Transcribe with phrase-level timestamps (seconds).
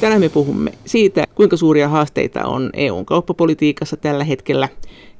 [0.00, 4.68] Tänään me puhumme siitä, kuinka suuria haasteita on EUn kauppapolitiikassa tällä hetkellä,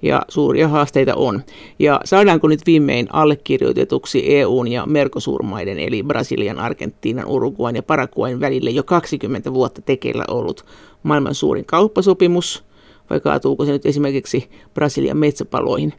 [0.03, 1.43] ja suuria haasteita on.
[1.79, 8.71] Ja saadaanko nyt viimein allekirjoitetuksi EUn ja Mercosur-maiden, eli Brasilian, Argentiinan, Uruguayn ja Paraguayn välille
[8.71, 10.65] jo 20 vuotta tekeillä ollut
[11.03, 12.65] maailman suurin kauppasopimus,
[13.11, 15.93] vai kaatuuko se nyt esimerkiksi Brasilian metsäpaloihin.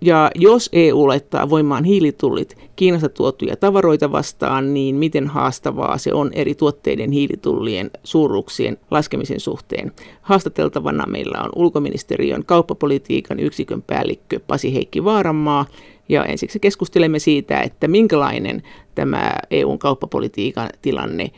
[0.00, 6.30] Ja jos EU laittaa voimaan hiilitullit Kiinasta tuotuja tavaroita vastaan, niin miten haastavaa se on
[6.32, 9.92] eri tuotteiden hiilitullien suuruuksien laskemisen suhteen?
[10.22, 15.66] Haastateltavana meillä on ulkoministeriön kauppapolitiikan yksikön päällikkö Pasi Heikki Vaaranmaa.
[16.08, 18.62] Ja ensiksi keskustelemme siitä, että minkälainen
[18.94, 21.30] tämä EUn kauppapolitiikan tilanne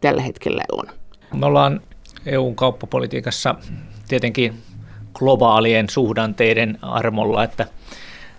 [0.00, 0.84] tällä hetkellä on.
[1.34, 1.80] Me ollaan
[2.26, 3.54] EUn kauppapolitiikassa
[4.08, 4.54] tietenkin
[5.14, 7.66] globaalien suhdanteiden armolla, että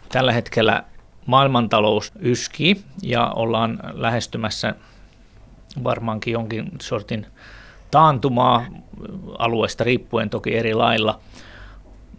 [0.10, 0.84] Tällä hetkellä
[1.26, 4.76] maailmantalous yskii ja ollaan lähestymässä
[5.84, 7.26] varmaankin jonkin sortin
[7.92, 8.66] taantumaa
[9.40, 11.20] alueesta riippuen toki eri lailla.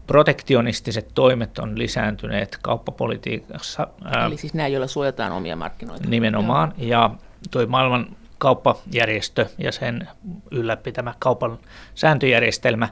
[0.06, 3.88] Protektionistiset toimet on lisääntyneet kauppapolitiikassa.
[4.26, 6.08] Eli siis nämä, joilla suojataan omia markkinoita.
[6.08, 6.74] Nimenomaan.
[6.78, 6.88] Joo.
[6.88, 7.10] Ja
[7.50, 10.08] toi maailman kauppajärjestö ja sen
[10.50, 11.58] ylläpitämä kaupan
[11.94, 12.88] sääntöjärjestelmä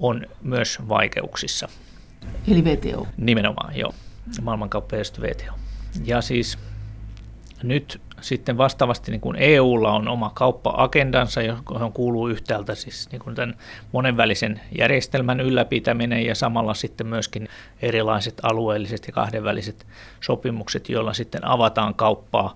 [0.00, 1.68] on myös vaikeuksissa.
[2.48, 3.06] Eli VTO.
[3.16, 3.92] Nimenomaan, joo
[4.42, 5.52] maailmankauppajärjestö VTO.
[6.04, 6.58] Ja siis
[7.62, 13.36] nyt sitten vastaavasti niin kuin EUlla on oma kauppa-agendansa, johon kuuluu yhtäältä siis niin kuin
[13.36, 13.54] tämän
[13.92, 17.48] monenvälisen järjestelmän ylläpitäminen ja samalla sitten myöskin
[17.82, 19.86] erilaiset alueelliset ja kahdenväliset
[20.20, 22.54] sopimukset, joilla sitten avataan kauppaa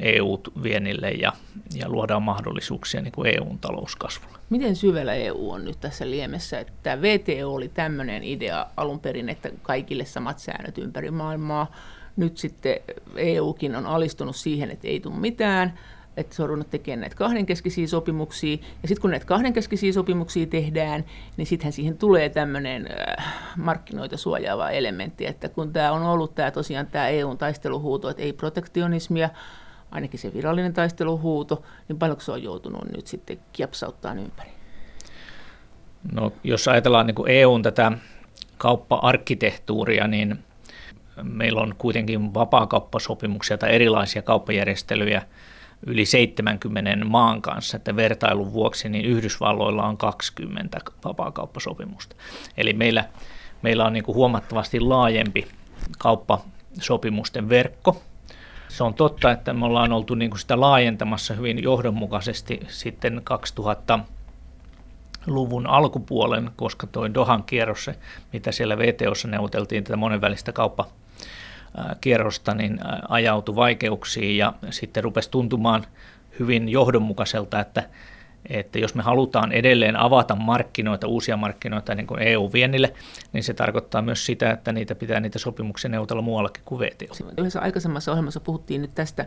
[0.00, 1.32] EU-vienille ja,
[1.74, 4.38] ja luodaan mahdollisuuksia niin kuin EUn talouskasvulle.
[4.52, 6.58] Miten syvällä EU on nyt tässä liemessä?
[6.58, 11.72] Että VTO oli tämmöinen idea alun perin, että kaikille samat säännöt ympäri maailmaa.
[12.16, 12.76] Nyt sitten
[13.16, 15.78] EUkin on alistunut siihen, että ei tule mitään,
[16.16, 18.56] että se on ruvennut tekemään näitä kahdenkeskisiä sopimuksia.
[18.82, 21.04] Ja sitten kun näitä kahdenkeskisiä sopimuksia tehdään,
[21.36, 26.50] niin sittenhän siihen tulee tämmöinen äh, markkinoita suojaava elementti, että kun tämä on ollut tämä
[26.50, 29.30] tosiaan tämä EUn taisteluhuuto, että ei protektionismia,
[29.92, 34.50] ainakin se virallinen taisteluhuuto, niin paljonko se on joutunut nyt sitten kiepsauttaa ympäri?
[36.12, 37.92] No, jos ajatellaan niin EUn tätä
[38.58, 40.38] kauppa-arkkitehtuuria, niin
[41.22, 45.22] meillä on kuitenkin vapaakauppasopimuksia tai erilaisia kauppajärjestelyjä
[45.86, 52.16] yli 70 maan kanssa, että vertailun vuoksi niin Yhdysvalloilla on 20 vapaakauppasopimusta.
[52.56, 53.04] Eli meillä,
[53.62, 55.48] meillä on niin kuin huomattavasti laajempi
[55.98, 58.02] kauppasopimusten verkko,
[58.72, 63.98] se on totta, että me ollaan oltu niin kuin sitä laajentamassa hyvin johdonmukaisesti sitten 2000
[65.26, 67.90] luvun alkupuolen, koska tuo Dohan kierros,
[68.32, 70.86] mitä siellä VTOssa neuvoteltiin, tätä monenvälistä kauppa
[72.00, 75.84] kierrosta, niin ajautui vaikeuksiin ja sitten rupesi tuntumaan
[76.38, 77.88] hyvin johdonmukaiselta, että
[78.48, 82.94] että jos me halutaan edelleen avata markkinoita, uusia markkinoita niin kuin EU-viennille,
[83.32, 87.14] niin se tarkoittaa myös sitä, että niitä pitää niitä sopimuksia neuvotella muuallakin kuin VTO.
[87.38, 89.26] Yhdessä aikaisemmassa ohjelmassa puhuttiin nyt tästä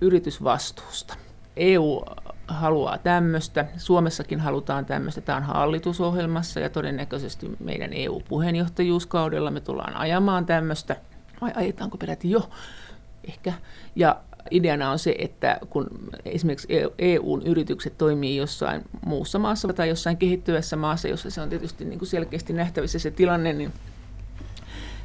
[0.00, 1.14] yritysvastuusta.
[1.56, 2.02] EU
[2.48, 10.46] haluaa tämmöistä, Suomessakin halutaan tämmöistä, tämä on hallitusohjelmassa ja todennäköisesti meidän EU-puheenjohtajuuskaudella me tullaan ajamaan
[10.46, 10.96] tämmöistä,
[11.40, 12.48] vai ajetaanko peräti jo
[13.28, 13.52] ehkä,
[13.96, 14.16] ja
[14.50, 15.86] ideana on se, että kun
[16.24, 16.68] esimerkiksi
[16.98, 21.84] EUn e yritykset toimii jossain muussa maassa tai jossain kehittyvässä maassa, jossa se on tietysti
[21.84, 23.72] niin kuin selkeästi nähtävissä se tilanne, niin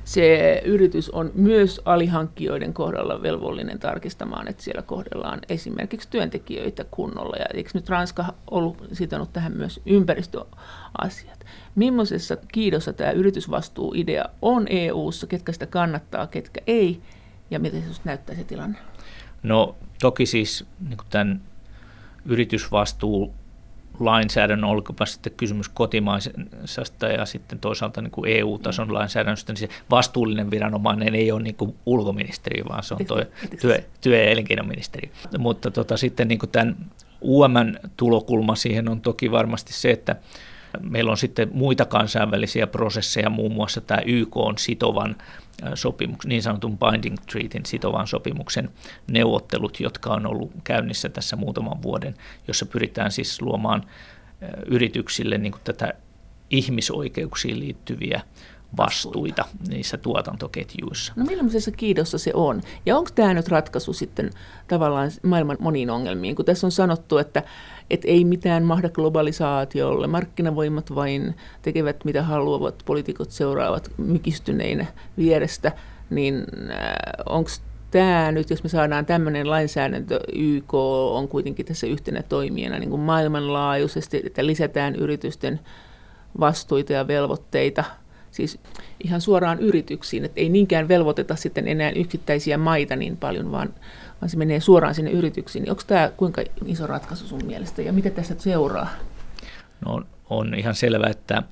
[0.09, 7.35] se yritys on myös alihankkijoiden kohdalla velvollinen tarkistamaan, että siellä kohdellaan esimerkiksi työntekijöitä kunnolla.
[7.38, 11.45] Ja eikö nyt Ranska ollut sitonut tähän myös ympäristöasiat?
[11.75, 17.01] Millaisessa kiidossa tämä yritysvastuuidea on EU-ssa, ketkä sitä kannattaa, ketkä ei,
[17.51, 18.77] ja miten se näyttää se tilanne?
[19.44, 21.41] No toki siis niin tämän
[22.25, 23.33] yritysvastuu
[24.00, 30.51] lainsäädännön, olkoonpa sitten kysymys kotimaisesta ja sitten toisaalta niin kuin EU-tason lainsäädännöstä, niin se vastuullinen
[30.51, 33.23] viranomainen ei ole niin kuin ulkoministeri, vaan se on tuo
[33.61, 35.11] työ, työ- ja elinkeinoministeri.
[35.38, 36.75] Mutta tota, sitten niin kuin tämän
[37.21, 40.15] UMn-tulokulma siihen on toki varmasti se, että
[40.81, 45.15] Meillä on sitten muita kansainvälisiä prosesseja, muun muassa tämä YK on sitovan
[45.75, 48.69] sopimuksen, niin sanotun binding treatin sitovan sopimuksen
[49.11, 52.13] neuvottelut, jotka on ollut käynnissä tässä muutaman vuoden,
[52.47, 53.83] jossa pyritään siis luomaan
[54.65, 55.94] yrityksille niin kuin tätä
[56.50, 58.21] ihmisoikeuksiin liittyviä
[58.77, 61.13] vastuita niissä tuotantoketjuissa.
[61.16, 62.62] No millaisessa kiidossa se on?
[62.86, 64.30] Ja onko tämä nyt ratkaisu sitten
[64.68, 66.36] tavallaan maailman moniin ongelmiin?
[66.36, 67.44] Kun tässä on sanottu, että,
[67.89, 74.86] että ei mitään mahda globalisaatiolle, markkinavoimat vain tekevät mitä haluavat, poliitikot seuraavat mykistyneinä
[75.18, 75.72] vierestä,
[76.10, 76.36] niin
[76.72, 76.94] äh,
[77.25, 77.50] onko
[77.92, 80.74] tämä nyt, jos me saadaan tämmöinen lainsäädäntö, YK
[81.13, 85.60] on kuitenkin tässä yhtenä toimijana niin kuin maailmanlaajuisesti, että lisätään yritysten
[86.39, 87.83] vastuita ja velvoitteita,
[88.31, 88.59] siis
[89.03, 93.73] ihan suoraan yrityksiin, että ei niinkään velvoiteta sitten enää yksittäisiä maita niin paljon, vaan,
[94.21, 95.63] vaan se menee suoraan sinne yrityksiin.
[95.63, 98.89] Niin onko tämä kuinka iso ratkaisu sun mielestä ja mitä tästä seuraa?
[99.85, 101.43] No on ihan selvää, että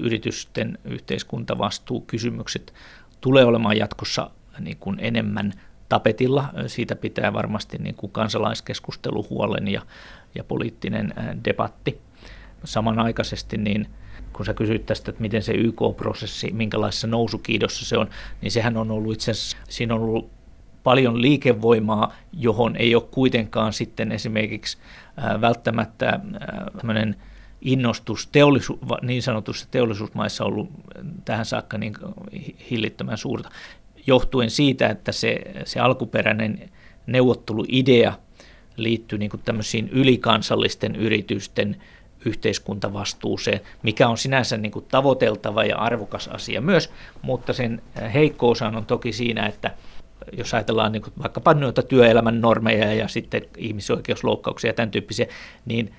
[0.00, 2.74] yritysten yhteiskuntavastuukysymykset
[3.20, 5.52] tulee olemaan jatkossa niin kuin enemmän
[5.88, 6.44] tapetilla.
[6.66, 9.82] Siitä pitää varmasti niin kuin kansalaiskeskustelu huolen ja,
[10.34, 11.14] ja poliittinen
[11.44, 12.00] debatti.
[12.64, 13.86] Samanaikaisesti niin
[14.32, 18.08] kun sä kysyit tästä, että miten se YK-prosessi, minkälaisessa nousukiidossa se on,
[18.40, 20.30] niin sehän on ollut itse asiassa, siinä on ollut
[20.82, 24.78] paljon liikevoimaa, johon ei ole kuitenkaan sitten esimerkiksi
[25.40, 26.20] välttämättä
[26.78, 27.16] tämmöinen
[27.60, 30.70] innostus teollisu, niin sanotussa teollisuusmaissa ollut
[31.24, 31.94] tähän saakka niin
[32.70, 33.50] hillittömän suurta,
[34.06, 36.70] johtuen siitä, että se, se alkuperäinen
[37.06, 38.12] neuvotteluidea
[38.76, 41.76] liittyy niin kuin tämmöisiin ylikansallisten yritysten
[42.24, 46.90] yhteiskuntavastuuseen, mikä on sinänsä niin kuin tavoiteltava ja arvokas asia myös,
[47.22, 47.82] mutta sen
[48.14, 49.70] heikkous on toki siinä, että
[50.32, 55.26] jos ajatellaan niin kuin vaikkapa noita työelämän normeja ja sitten ihmisoikeusloukkauksia ja tämän tyyppisiä,
[55.66, 55.94] niin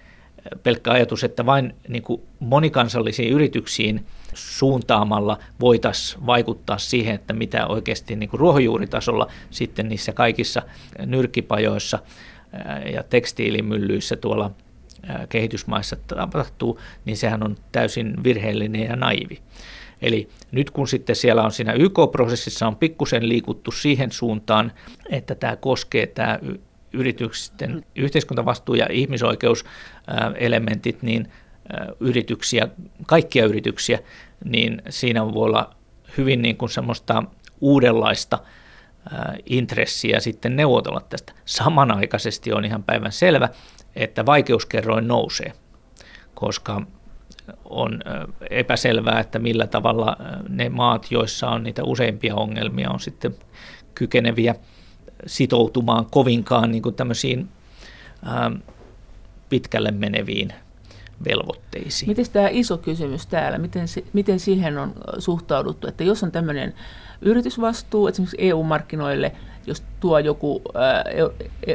[0.64, 8.16] pelkkä ajatus, että vain niin kuin monikansallisiin yrityksiin suuntaamalla voitaisiin vaikuttaa siihen, että mitä oikeasti
[8.16, 10.62] niin kuin ruohonjuuritasolla sitten niissä kaikissa
[11.06, 12.00] nyrkkipajoissa
[12.94, 14.52] ja tekstiilimyllyissä tuolla
[15.30, 19.42] kehitysmaissa tapahtuu, niin sehän on täysin virheellinen ja naivi.
[20.02, 24.72] Eli nyt kun sitten siellä on siinä YK-prosessissa on pikkusen liikuttu siihen suuntaan,
[25.10, 26.40] että tämä koskee tämä
[26.94, 31.32] yritysten yhteiskuntavastuu- ja ihmisoikeuselementit, niin
[32.00, 32.68] yrityksiä,
[33.08, 34.00] kaikkia yrityksiä,
[34.46, 35.76] niin siinä voi olla
[36.18, 37.24] hyvin niin kuin semmoista
[37.62, 38.40] uudenlaista
[39.46, 41.34] intressiä sitten neuvotella tästä.
[41.46, 43.50] Samanaikaisesti on ihan päivän selvä,
[43.96, 45.54] että vaikeuskerroin nousee,
[46.34, 46.82] koska
[47.66, 48.00] on
[48.50, 50.18] epäselvää, että millä tavalla
[50.50, 53.36] ne maat, joissa on niitä useimpia ongelmia, on sitten
[53.96, 54.56] kykeneviä
[55.26, 57.50] sitoutumaan kovinkaan niin kuin tämmöisiin
[59.50, 60.54] pitkälle meneviin
[61.30, 62.10] velvoitteisiin.
[62.10, 66.74] Miten tämä iso kysymys täällä, miten, miten siihen on suhtauduttu, että jos on tämmöinen
[67.22, 69.32] yritysvastuu esimerkiksi EU-markkinoille,
[69.68, 71.04] jos tuo joku ää,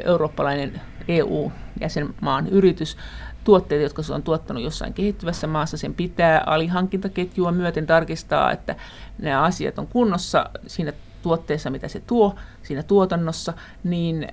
[0.05, 2.97] eurooppalainen EU-jäsenmaan yritys.
[3.45, 8.77] Tuotteita, jotka se on tuottanut jossain kehittyvässä maassa, sen pitää alihankintaketjua myöten tarkistaa, että
[9.19, 10.93] nämä asiat on kunnossa siinä
[11.23, 13.53] tuotteessa, mitä se tuo siinä tuotannossa,
[13.85, 14.29] niin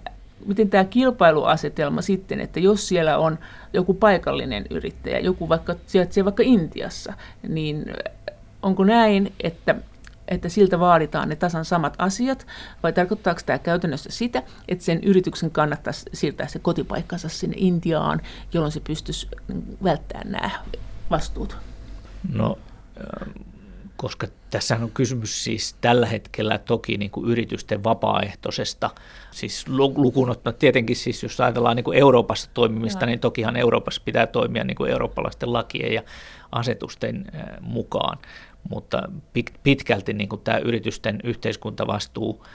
[0.46, 3.40] miten tämä kilpailuasetelma sitten, että jos siellä on
[3.74, 7.14] joku paikallinen yrittäjä, joku vaikka sijaitsee vaikka Intiassa,
[7.48, 7.86] niin
[8.62, 9.76] onko näin, että
[10.28, 12.48] että siltä vaaditaan ne tasan samat asiat,
[12.84, 18.22] vai tarkoittaako tämä käytännössä sitä, että sen yrityksen kannattaisi siirtää se kotipaikkansa sinne Intiaan,
[18.54, 19.28] jolloin se pystyisi
[19.84, 20.50] välttämään nämä
[21.10, 21.58] vastuut?
[22.34, 22.58] No,
[23.98, 28.90] koska tässä on kysymys siis tällä hetkellä toki niin kuin yritysten vapaaehtoisesta,
[29.32, 33.08] siis lukuun tietenkin siis jos ajatellaan niin kuin Euroopassa toimimista, ja.
[33.08, 36.02] niin tokihan Euroopassa pitää toimia niin kuin eurooppalaisten lakien ja
[36.52, 37.26] asetusten
[37.62, 38.18] mukaan,
[38.70, 39.10] mutta
[39.64, 42.46] pitkälti niin kuin tämä yritysten yhteiskuntavastuu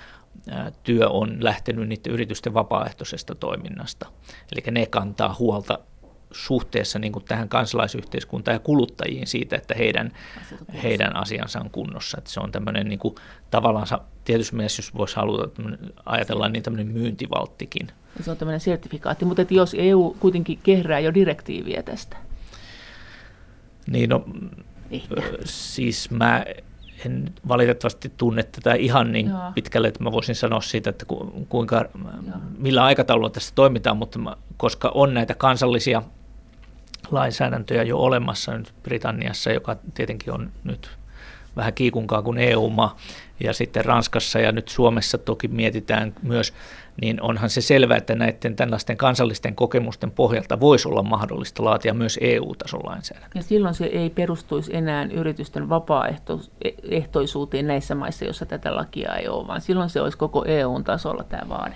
[0.82, 4.06] työ on lähtenyt niiden yritysten vapaaehtoisesta toiminnasta.
[4.52, 5.78] Eli ne kantaa huolta
[6.32, 10.12] suhteessa niin kuin tähän kansalaisyhteiskuntaan ja kuluttajiin siitä, että heidän,
[10.82, 12.18] heidän asiansa on kunnossa.
[12.18, 13.14] Että se on tämmöinen niin kuin,
[13.50, 13.86] tavallaan,
[14.24, 15.62] tietysti mielessä, jos voisi haluta
[16.06, 17.88] ajatella, niin tämmöinen myyntivalttikin.
[18.20, 22.16] Se on tämmöinen sertifikaatti, mutta että jos EU kuitenkin kehrää jo direktiiviä tästä?
[23.86, 24.24] Niin no,
[24.90, 25.14] Ehkä.
[25.44, 26.44] siis mä
[27.06, 29.52] en valitettavasti tunne tätä ihan niin Joo.
[29.54, 31.06] pitkälle, että mä voisin sanoa siitä, että
[31.48, 32.36] kuinka, Joo.
[32.58, 36.02] millä aikataululla tässä toimitaan, mutta mä, koska on näitä kansallisia
[37.10, 40.90] lainsäädäntöjä jo olemassa nyt Britanniassa, joka tietenkin on nyt
[41.56, 42.96] vähän kiikunkaa kuin EU-maa,
[43.40, 46.54] ja sitten Ranskassa ja nyt Suomessa toki mietitään myös,
[47.00, 52.18] niin onhan se selvää, että näiden tällaisten kansallisten kokemusten pohjalta voisi olla mahdollista laatia myös
[52.22, 53.38] EU-tason lainsäädäntöä.
[53.38, 59.46] Ja silloin se ei perustuisi enää yritysten vapaaehtoisuuteen näissä maissa, joissa tätä lakia ei ole,
[59.46, 61.74] vaan silloin se olisi koko EU-tasolla tämä vaade.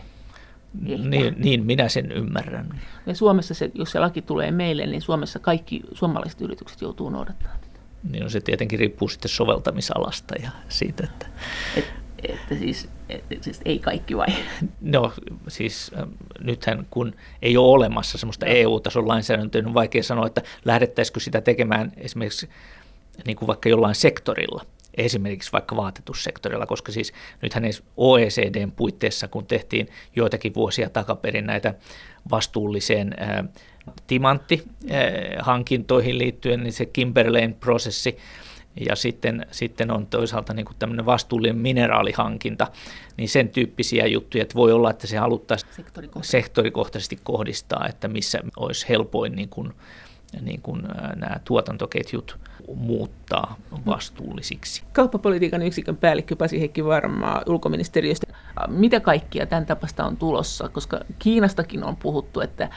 [0.81, 2.81] Niin, niin, minä sen ymmärrän.
[3.07, 7.61] Ja Suomessa, se, jos se laki tulee meille, niin Suomessa kaikki suomalaiset yritykset joutuu noudattamaan
[7.61, 7.79] tätä.
[8.11, 11.27] Niin no se tietenkin riippuu sitten soveltamisalasta ja siitä, että...
[11.77, 14.27] Et, että siis, et, siis ei kaikki vai?
[14.81, 15.13] No
[15.49, 16.09] siis äh,
[16.41, 18.53] nythän kun ei ole olemassa semmoista no.
[18.53, 22.49] EU-tason lainsäädäntöä, niin on vaikea sanoa, että lähdettäisikö sitä tekemään esimerkiksi
[23.27, 24.67] niin kuin vaikka jollain sektorilla.
[24.97, 27.13] esimerkiksi vaikka vaatetussektorilla, koska siis
[27.43, 27.65] nythän
[27.97, 31.75] OECDn puitteissa, kun tehtiin joitakin vuosia takaperin näitä
[32.31, 33.15] vastuulliseen
[34.07, 38.19] timanttihankintoihin liittyen, niin se Kimberleyn prosessi
[38.89, 42.67] ja sitten, sitten on toisaalta niin tämmöinen vastuullinen mineraalihankinta,
[43.17, 48.41] niin sen tyyppisiä juttuja, että voi olla, että se haluttaisiin sektorikohtaisesti, sektorikohtaisesti kohdistaa, että missä
[48.57, 49.73] olisi helpoin niin kuin,
[50.41, 50.83] niin kuin
[51.17, 52.39] nämä tuotantoketjut
[52.75, 54.83] muuttaa vastuullisiksi.
[54.93, 58.32] Kauppapolitiikan yksikön päällikkö Pasi Heikki Varmaa ulkoministeriöstä.
[58.69, 60.69] Mitä kaikkia tämän tapasta on tulossa?
[60.69, 62.69] Koska Kiinastakin on puhuttu, että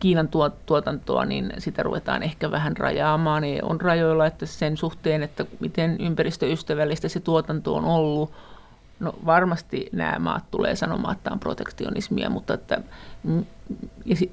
[0.00, 0.28] Kiinan
[0.66, 3.42] tuotantoa, niin sitä ruvetaan ehkä vähän rajaamaan.
[3.42, 8.32] Niin on rajoilla että sen suhteen, että miten ympäristöystävällistä se tuotanto on ollut.
[9.00, 12.80] No varmasti nämä maat tulee sanomaan, että on protektionismia, mutta että,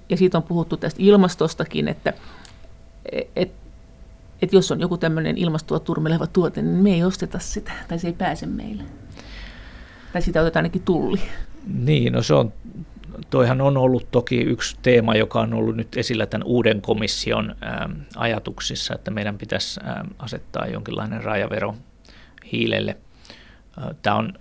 [0.09, 2.13] ja siitä on puhuttu tästä ilmastostakin, että,
[3.35, 3.67] että
[4.41, 8.07] että jos on joku tämmöinen ilmastoa turmeleva tuote, niin me ei osteta sitä, tai se
[8.07, 8.83] ei pääse meille.
[10.13, 11.19] Tai sitä otetaan ainakin tulli.
[11.73, 12.53] Niin, no se on,
[13.29, 17.89] toihan on ollut toki yksi teema, joka on ollut nyt esillä tämän uuden komission ää,
[18.15, 21.75] ajatuksissa, että meidän pitäisi ää, asettaa jonkinlainen rajavero
[22.51, 22.97] hiilelle.
[24.01, 24.33] Tämä on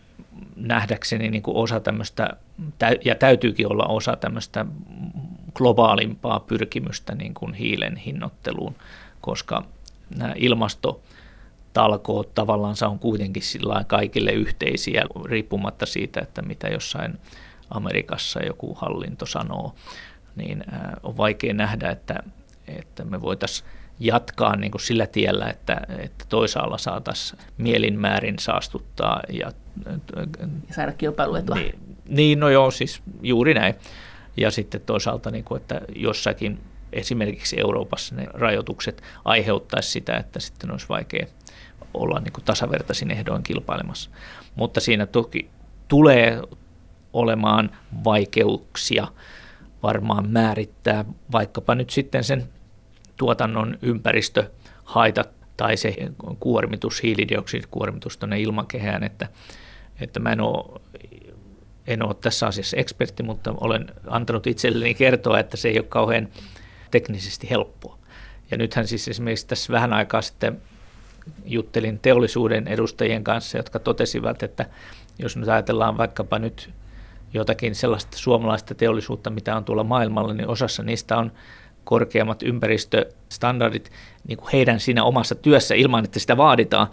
[0.57, 2.37] nähdäkseni niin kuin osa tämmöistä,
[3.05, 4.67] ja täytyykin olla osa tämmöistä
[5.55, 8.75] globaalimpaa pyrkimystä niin kuin hiilen hinnoitteluun,
[9.21, 9.65] koska
[10.17, 10.35] nämä
[11.77, 17.19] ilmastotalkoot tavallaan on kuitenkin sillä kaikille yhteisiä, riippumatta siitä, että mitä jossain
[17.71, 19.75] Amerikassa joku hallinto sanoo,
[20.37, 20.65] niin
[21.03, 22.23] on vaikea nähdä, että,
[22.67, 23.69] että me voitaisiin
[24.01, 29.23] jatkaa niin kuin sillä tiellä, että, että toisaalla saataisiin mielinmäärin saastuttaa.
[29.29, 29.53] Ja,
[30.69, 31.57] ja saada kilpailuetua.
[31.57, 31.75] Niin,
[32.09, 33.75] niin, no joo, siis juuri näin.
[34.37, 36.59] Ja sitten toisaalta, niin kuin, että jossakin
[36.93, 41.27] esimerkiksi Euroopassa ne rajoitukset aiheuttaisi sitä, että sitten olisi vaikea
[41.97, 44.11] olla niin kuin tasavertaisin ehdoin kilpailemassa.
[44.55, 45.51] Mutta siinä toki
[45.89, 46.43] tulee
[47.13, 47.71] olemaan
[48.05, 49.09] vaikeuksia
[49.83, 52.49] varmaan määrittää vaikkapa nyt sitten sen
[53.17, 55.97] tuotannon ympäristöhaitat tai se
[56.41, 59.29] kuormitus, hiilidioksidikuormitus tuonne ilmakehään, että,
[60.01, 60.81] että mä en ole,
[61.87, 66.29] en ole tässä asiassa ekspertti, mutta olen antanut itselleni kertoa, että se ei ole kauhean
[66.91, 67.99] teknisesti helppoa.
[68.51, 70.63] Ja nythän siis esimerkiksi tässä vähän aikaa sitten
[71.45, 74.67] juttelin teollisuuden edustajien kanssa, jotka totesivat, että
[75.19, 76.71] jos nyt ajatellaan vaikkapa nyt
[77.35, 81.33] jotakin sellaista suomalaista teollisuutta, mitä on tuolla maailmalla, niin osassa niistä on
[81.85, 83.93] korkeammat ympäristöstandardit
[84.29, 86.87] niin kuin heidän siinä omassa työssä ilman, että sitä vaaditaan,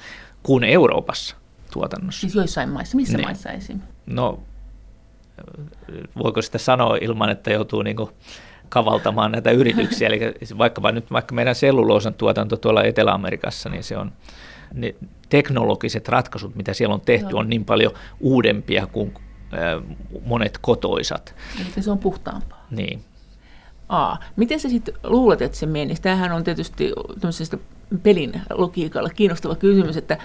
[0.44, 1.36] kuin Euroopassa
[1.74, 2.22] tuotannossa.
[2.22, 3.28] Siis joissain maissa, missä niin.
[3.28, 3.80] maissa esim?
[4.06, 4.40] No,
[6.24, 8.10] voiko sitä sanoa ilman, että joutuu niin kuin
[8.74, 10.08] kavaltamaan näitä yrityksiä.
[10.08, 10.20] Eli
[10.58, 14.12] vaikka, nyt, vaikka meidän selluloosan tuotanto tuolla Etelä-Amerikassa, niin se on
[14.74, 14.96] ne
[15.30, 17.40] teknologiset ratkaisut, mitä siellä on tehty, Joo.
[17.40, 19.14] on niin paljon uudempia kuin
[20.26, 21.36] monet kotoisat.
[21.62, 22.66] Eli se on puhtaampaa.
[22.72, 23.04] Niin.
[23.94, 26.02] Aa, miten sä sitten luulet, että se menisi?
[26.02, 26.92] Tämähän on tietysti
[28.04, 30.18] pelin logiikalla kiinnostava kysymys, että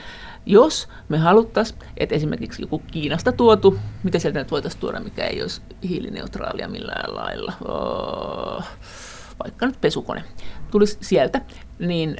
[0.46, 5.42] jos me haluttaisiin, että esimerkiksi joku Kiinasta tuotu, mitä sieltä nyt voitaisiin tuoda, mikä ei
[5.42, 8.62] olisi hiilineutraalia millään lailla, öö,
[9.44, 10.24] vaikka nyt pesukone,
[10.70, 11.40] tulisi sieltä,
[11.78, 12.16] niin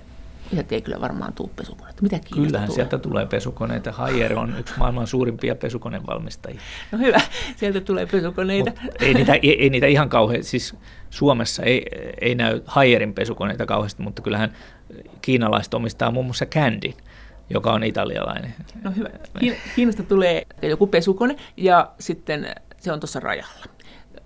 [0.50, 2.02] Sieltä ei kyllä varmaan tule pesukoneita.
[2.02, 2.74] Mitä Kyllähän tulee?
[2.74, 3.92] sieltä tulee pesukoneita.
[3.92, 6.60] Haier on yksi maailman suurimpia pesukonevalmistajia.
[6.92, 7.20] No hyvä,
[7.56, 8.72] sieltä tulee pesukoneita.
[8.82, 10.74] Mut ei, niitä, ei, ei niitä ihan kauhean, siis
[11.10, 11.86] Suomessa ei,
[12.20, 14.52] ei näy Haierin pesukoneita kauheasti, mutta kyllähän
[15.22, 16.94] kiinalaiset omistaa muun muassa Candyn
[17.50, 18.54] joka on italialainen.
[18.82, 19.10] No hyvä.
[19.76, 23.64] Kiinasta tulee joku pesukone ja sitten se on tuossa rajalla.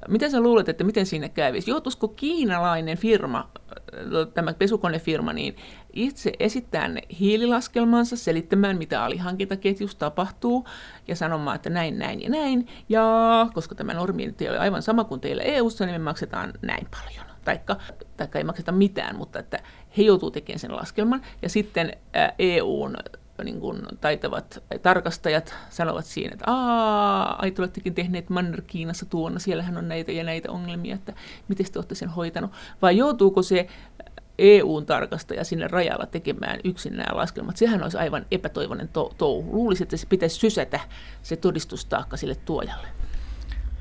[0.08, 1.70] Miten sä luulet, että miten siinä kävisi?
[1.70, 3.50] Joutuisiko kiinalainen firma,
[4.34, 5.56] tämä pesukonefirma, niin
[5.92, 10.68] itse esittää ne hiililaskelmansa, selittämään, mitä alihankintaketjussa tapahtuu,
[11.08, 14.82] ja sanomaan, että näin, näin ja näin, ja koska tämä normi nyt ei ole aivan
[14.82, 17.26] sama kuin teillä EU-ssa, niin me maksetaan näin paljon.
[17.44, 17.76] Taikka,
[18.16, 19.58] taikka ei makseta mitään, mutta että
[19.96, 21.96] he joutuu tekemään sen laskelman, ja sitten
[22.38, 22.96] EUn
[23.44, 26.44] niin kuin taitavat tarkastajat sanovat siinä, että
[27.38, 31.12] ai te olettekin tehneet Manner-Kiinassa tuonna, siellähän on näitä ja näitä ongelmia, että
[31.48, 32.50] miten te olette sen hoitanut,
[32.82, 33.68] vai joutuuko se
[34.38, 37.56] EUn tarkastaja sinne rajalla tekemään yksin nämä laskelmat.
[37.56, 39.52] Sehän olisi aivan epätoivoinen to- touhu.
[39.52, 40.80] Luulisi, että se pitäisi sysätä
[41.22, 42.88] se todistustaakka sille tuojalle.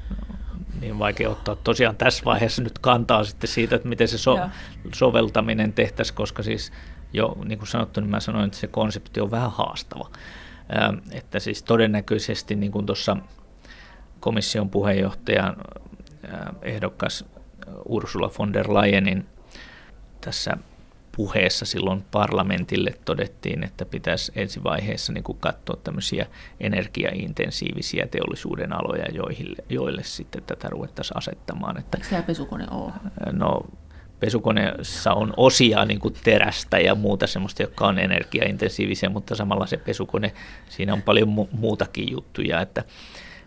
[0.10, 0.36] No,
[0.80, 4.50] niin vaikea ottaa tosiaan tässä vaiheessa nyt kantaa sitten siitä, että miten se so-
[4.94, 6.72] soveltaminen tehtäisiin, koska siis
[7.14, 10.10] jo niin kuin sanottu, niin mä sanoin, että se konsepti on vähän haastava.
[11.12, 13.18] Että siis todennäköisesti niin kuin tuossa
[14.20, 15.56] komission puheenjohtajan
[16.62, 17.26] ehdokkas
[17.86, 19.26] Ursula von der Leyenin
[20.22, 20.58] tässä
[21.12, 26.26] puheessa silloin parlamentille todettiin, että pitäisi ensivaiheessa niin kuin katsoa tämmöisiä
[26.60, 31.78] energiaintensiivisiä teollisuuden aloja, joille, joille sitten tätä ruvettaisiin asettamaan.
[31.78, 32.92] Että, Eikö tämä pesukone ole?
[33.32, 33.62] No
[34.22, 39.78] pesukoneessa on osia niin kuin terästä ja muuta semmoista, jotka on energiaintensiivisiä, mutta samalla se
[39.78, 40.34] pesukone,
[40.70, 42.84] siinä on paljon mu- muutakin juttuja, että,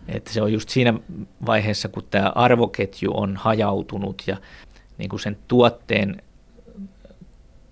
[0.07, 0.93] että se on just siinä
[1.45, 4.37] vaiheessa, kun tämä arvoketju on hajautunut ja
[4.97, 6.21] niin kuin sen tuotteen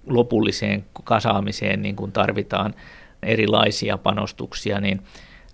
[0.07, 2.73] lopulliseen kasaamiseen niin kuin tarvitaan
[3.23, 5.01] erilaisia panostuksia, niin,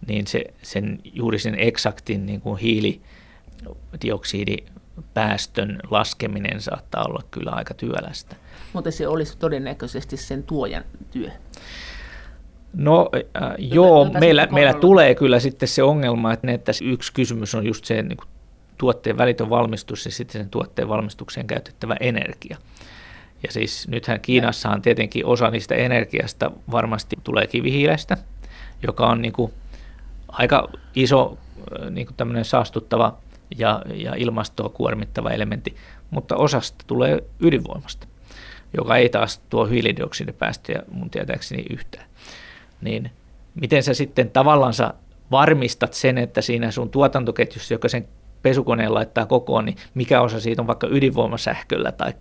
[0.07, 2.59] niin se, sen, juuri sen eksaktin niin kuin
[4.99, 8.35] hiilidioksidipäästön laskeminen saattaa olla kyllä aika työlästä.
[8.73, 11.29] Mutta se olisi todennäköisesti sen tuojan työ.
[12.73, 17.65] No äh, joo, meillä, meillä tulee kyllä sitten se ongelma, että, että yksi kysymys on
[17.65, 18.27] just se niin kuin
[18.77, 22.57] tuotteen välitön valmistus ja sitten sen tuotteen valmistukseen käytettävä energia.
[23.43, 28.17] Ja siis nythän Kiinassahan tietenkin osa niistä energiasta varmasti tulee kivihiilestä,
[28.87, 29.53] joka on niin kuin
[30.27, 31.37] aika iso
[31.89, 33.17] niin kuin tämmöinen saastuttava
[33.57, 35.75] ja, ja ilmastoa kuormittava elementti,
[36.09, 38.07] mutta osasta tulee ydinvoimasta,
[38.77, 42.05] joka ei taas tuo hiilidioksidipäästöjä mun tietääkseni yhtään.
[42.81, 43.11] Niin
[43.55, 44.73] miten sä sitten tavallaan
[45.31, 48.07] varmistat sen, että siinä sun tuotantoketjussa, joka sen
[48.41, 52.13] pesukoneen laittaa kokoon, niin mikä osa siitä on vaikka ydinvoimasähköllä tai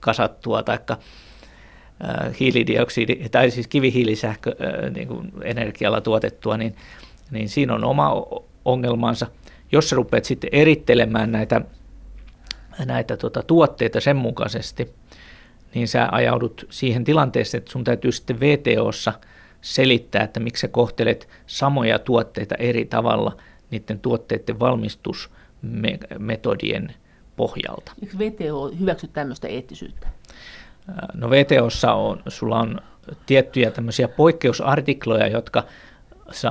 [0.00, 0.78] kasattua tai
[2.40, 4.56] hiilidioksidi, tai siis kivihiilisähkö
[4.94, 6.76] niin kuin energialla tuotettua, niin,
[7.30, 8.26] niin siinä on oma
[8.64, 9.26] ongelmansa.
[9.72, 11.60] Jos sä rupeat sitten erittelemään näitä,
[12.86, 14.94] näitä tota, tuotteita sen mukaisesti,
[15.74, 19.12] niin sä ajaudut siihen tilanteeseen, että sun täytyy sitten VTOssa
[19.60, 23.36] selittää, että miksi sä kohtelet samoja tuotteita eri tavalla
[23.70, 26.94] niiden tuotteiden valmistusmetodien
[27.36, 27.92] pohjalta.
[28.02, 30.08] Eikö VTO hyväksy tämmöistä eettisyyttä?
[31.14, 32.80] No VTOssa on, sulla on
[33.26, 35.64] tiettyjä tämmöisiä poikkeusartikloja, jotka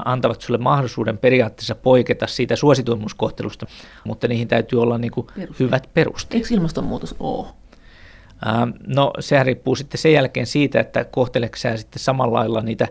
[0.05, 3.65] antavat sulle mahdollisuuden periaatteessa poiketa siitä suosituimmuuskohtelusta,
[4.03, 5.27] mutta niihin täytyy olla niin kuin
[5.59, 6.43] hyvät perusteet.
[6.43, 7.47] Eikö ilmastonmuutos ole?
[8.87, 12.87] No sehän riippuu sitten sen jälkeen siitä, että kohteleeko sä sitten samalla lailla niitä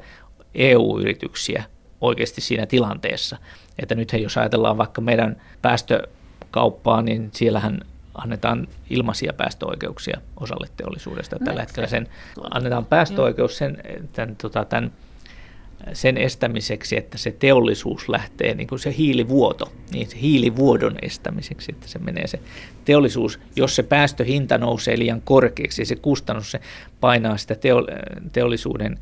[0.54, 1.64] EU-yrityksiä
[2.00, 3.36] oikeasti siinä tilanteessa.
[3.78, 7.80] Että nythän jos ajatellaan vaikka meidän päästökauppaa, niin siellähän
[8.14, 11.36] annetaan ilmaisia päästöoikeuksia osalle teollisuudesta.
[11.44, 12.08] Tällä hetkellä sen
[12.50, 14.92] annetaan päästöoikeus sen, tämän, tota, tämän,
[15.92, 21.88] sen estämiseksi, että se teollisuus lähtee, niin kuin se hiilivuoto, niin se hiilivuodon estämiseksi, että
[21.88, 22.40] se menee se
[22.84, 26.60] teollisuus, jos se päästöhinta nousee liian korkeaksi, se kustannus se
[27.00, 27.56] painaa sitä
[28.32, 28.98] teollisuuden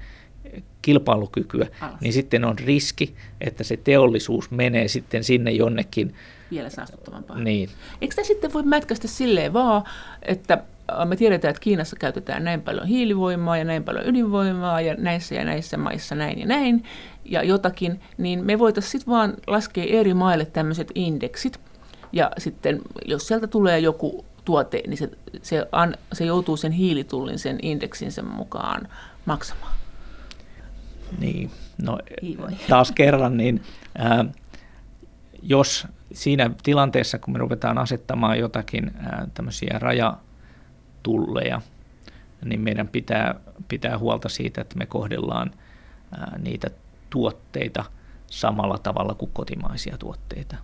[0.83, 2.01] kilpailukykyä, Alas.
[2.01, 6.14] niin sitten on riski, että se teollisuus menee sitten sinne jonnekin.
[6.51, 7.38] Vielä saastuttavampaa.
[7.38, 7.68] Niin.
[8.01, 9.85] Eikö tämä sitten voi mätkästä silleen vaan,
[10.23, 10.64] että
[11.05, 15.45] me tiedetään, että Kiinassa käytetään näin paljon hiilivoimaa ja näin paljon ydinvoimaa ja näissä ja
[15.45, 16.85] näissä maissa näin ja näin
[17.25, 21.61] ja jotakin, niin me voitaisiin sitten vaan laskea eri maille tämmöiset indeksit
[22.13, 25.11] ja sitten jos sieltä tulee joku tuote, niin se,
[25.43, 28.89] se, an, se joutuu sen hiilitullin sen indeksinsä mukaan
[29.25, 29.73] maksamaan.
[31.19, 31.51] Niin,
[31.83, 31.99] no
[32.69, 33.63] taas kerran, niin
[33.99, 34.25] ää,
[35.43, 39.79] jos siinä tilanteessa, kun me ruvetaan asettamaan jotakin ää, tämmöisiä
[41.03, 41.61] rajatulleja,
[42.45, 43.35] niin meidän pitää
[43.69, 45.51] pitää huolta siitä, että me kohdellaan
[46.38, 46.71] niitä
[47.11, 47.85] tuotteita
[48.27, 50.57] samalla tavalla kuin kotimaisia tuotteita.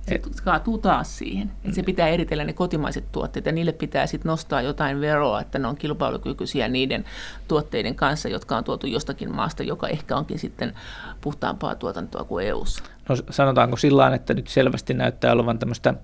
[0.00, 4.30] Se kaatuu taas siihen, että se pitää eritellä ne kotimaiset tuotteet ja niille pitää sitten
[4.30, 7.04] nostaa jotain veroa, että ne on kilpailukykyisiä niiden
[7.48, 10.74] tuotteiden kanssa, jotka on tuotu jostakin maasta, joka ehkä onkin sitten
[11.20, 12.84] puhtaampaa tuotantoa kuin EU:ssa.
[13.08, 15.94] No sanotaanko sillä että nyt selvästi näyttää olevan tämmöistä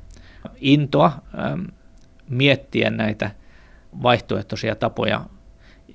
[0.61, 1.65] intoa ähm,
[2.29, 3.31] miettiä näitä
[4.03, 5.25] vaihtoehtoisia tapoja.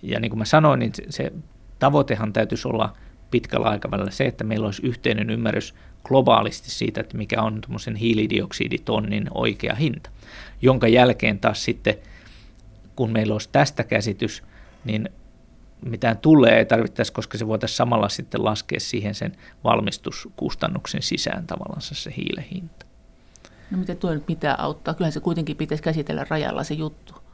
[0.02, 1.32] Ja niin kuin mä sanoin, niin se,
[1.80, 2.94] tavoitehan täytyisi olla
[3.32, 9.28] pitkällä aikavälillä se, että meillä olisi yhteinen ymmärrys globaalisti siitä, että mikä on tuommoisen hiilidioksiditonnin
[9.34, 10.10] oikea hinta,
[10.62, 11.96] jonka jälkeen taas sitten,
[12.96, 14.44] kun meillä olisi tästä käsitys,
[14.86, 15.10] niin
[15.86, 21.82] mitään tulee ei tarvittaisi, koska se voitaisiin samalla sitten laskea siihen sen valmistuskustannuksen sisään tavallaan
[21.82, 22.86] se hiilehinta.
[23.72, 24.94] No miten tuo nyt pitää auttaa?
[24.94, 27.27] Kyllähän se kuitenkin pitäisi käsitellä rajalla se juttu.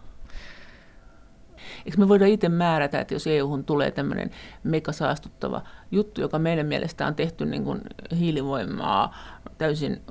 [1.85, 4.31] Eikö me voida itse määrätä, että jos EU-hun tulee tämmöinen
[4.63, 7.81] megasaastuttava juttu, joka meidän mielestä on tehty niin kuin
[8.19, 9.15] hiilivoimaa
[9.57, 10.01] täysin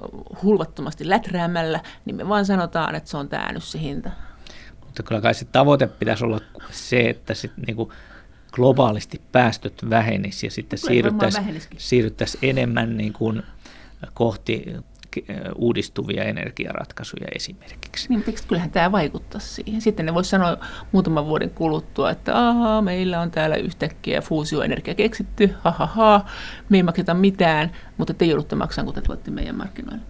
[0.42, 4.10] hulvattomasti läträämällä, niin me vaan sanotaan, että se on tämä nyt se hinta.
[4.84, 7.90] Mutta kyllä kai se tavoite pitäisi olla se, että sit niin kuin
[8.52, 13.42] globaalisti päästöt vähenisivät ja sitten siirryttäisiin siirryttäisi enemmän niin kuin
[14.14, 14.76] kohti
[15.56, 18.08] uudistuvia energiaratkaisuja esimerkiksi.
[18.08, 19.80] Niin, mutta kyllähän tämä vaikuttaa siihen.
[19.80, 20.56] Sitten ne voisi sanoa
[20.92, 26.24] muutaman vuoden kuluttua, että ahaa, meillä on täällä yhtäkkiä fuusioenergia keksitty, ha, ha, ha
[26.68, 30.02] me ei makseta mitään, mutta te joudutte maksamaan, kun te tuotte meidän markkinoille.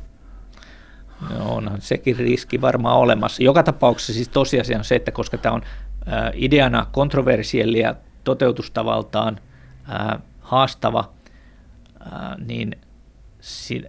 [1.30, 3.42] No onhan sekin riski varmaan olemassa.
[3.42, 5.62] Joka tapauksessa siis tosiasia on se, että koska tämä on
[6.08, 9.40] äh, ideana kontroversiellia toteutustavaltaan
[9.90, 11.12] äh, haastava,
[12.00, 12.76] äh, niin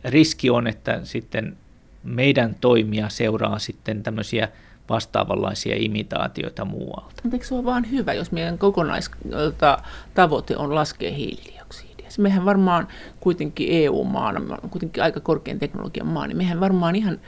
[0.06, 1.58] riski on, että sitten
[2.04, 4.50] meidän toimia seuraa sitten tämmöisiä
[4.89, 7.24] vastaavanlaisia imitaatioita muualta.
[7.34, 11.94] Eikö se ole vaan hyvä, jos meidän kokonaistavoite on laskea hiilidioksidia?
[12.18, 12.88] Mehän varmaan
[13.20, 17.20] kuitenkin EU-maana, kuitenkin aika korkean teknologian maa, niin mehän varmaan ihan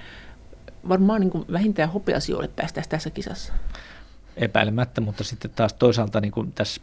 [0.90, 3.54] varmaan niin kuin vähintään hopeasioille päästäisiin tässä kisassa.
[4.38, 6.82] Epäilemättä, mutta sitten taas toisaalta niin kuin tässä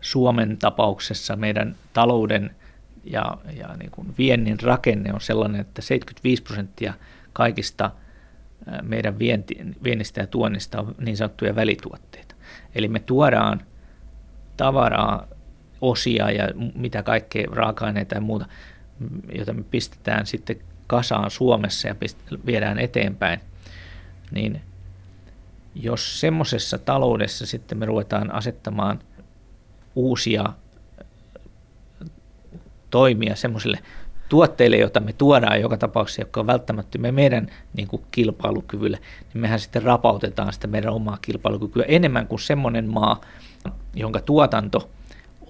[0.00, 2.50] Suomen tapauksessa meidän talouden–
[3.04, 6.94] ja, ja niin kuin viennin rakenne on sellainen, että 75 prosenttia
[7.32, 7.90] kaikista
[8.82, 12.34] meidän vienti, viennistä ja tuonnista on niin sanottuja välituotteita.
[12.74, 13.60] Eli me tuodaan
[14.56, 15.26] tavaraa,
[15.80, 18.46] osia ja mitä kaikkea, raaka-aineita ja muuta,
[19.38, 23.40] jota me pistetään sitten kasaan Suomessa ja pist- viedään eteenpäin,
[24.30, 24.60] niin
[25.74, 28.98] jos semmoisessa taloudessa sitten me ruvetaan asettamaan
[29.94, 30.52] uusia
[32.94, 33.78] toimia semmoisille
[34.28, 38.98] tuotteille, joita me tuodaan joka tapauksessa, jotka on välttämättömiä meidän niin kuin kilpailukyvylle,
[39.32, 43.20] niin mehän sitten rapautetaan sitä meidän omaa kilpailukykyä enemmän kuin semmoinen maa,
[43.94, 44.90] jonka tuotanto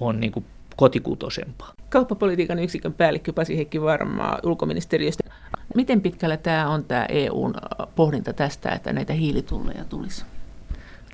[0.01, 0.45] on niin kuin
[0.77, 1.73] kotikutoisempaa.
[1.89, 5.31] Kauppapolitiikan yksikön päällikkö Pasi Heikki Varmaa ulkoministeriöstä.
[5.75, 7.55] Miten pitkällä tämä on tämä EUn
[7.97, 10.25] pohdinta tästä, että näitä hiilitulleja tulisi?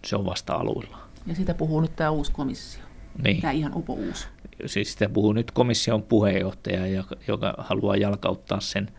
[0.04, 0.98] Se on vasta aluilla.
[1.26, 2.82] Ja sitä puhuu nyt tämä uusi komissio.
[3.24, 3.40] Niin.
[3.40, 4.28] Tämä ihan upo uusi
[4.66, 8.90] siis sitä puhuu nyt komission puheenjohtaja, joka haluaa jalkauttaa sen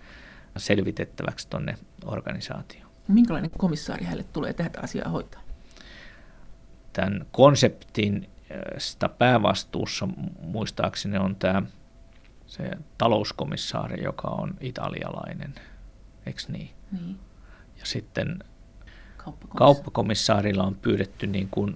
[0.58, 2.92] selvitettäväksi tuonne organisaatioon.
[3.08, 5.42] Minkälainen komissaari hänelle tulee tätä asiaa hoitaa?
[6.94, 8.30] Tämän konseptin
[8.78, 10.08] sitä päävastuussa
[10.42, 11.62] muistaakseni on tämä
[12.48, 15.54] se talouskomissaari, joka on italialainen,
[16.26, 16.70] eikö niin?
[16.92, 17.20] niin.
[17.80, 18.44] Ja sitten
[19.58, 21.76] kauppakomissaarilla on pyydetty niin kuin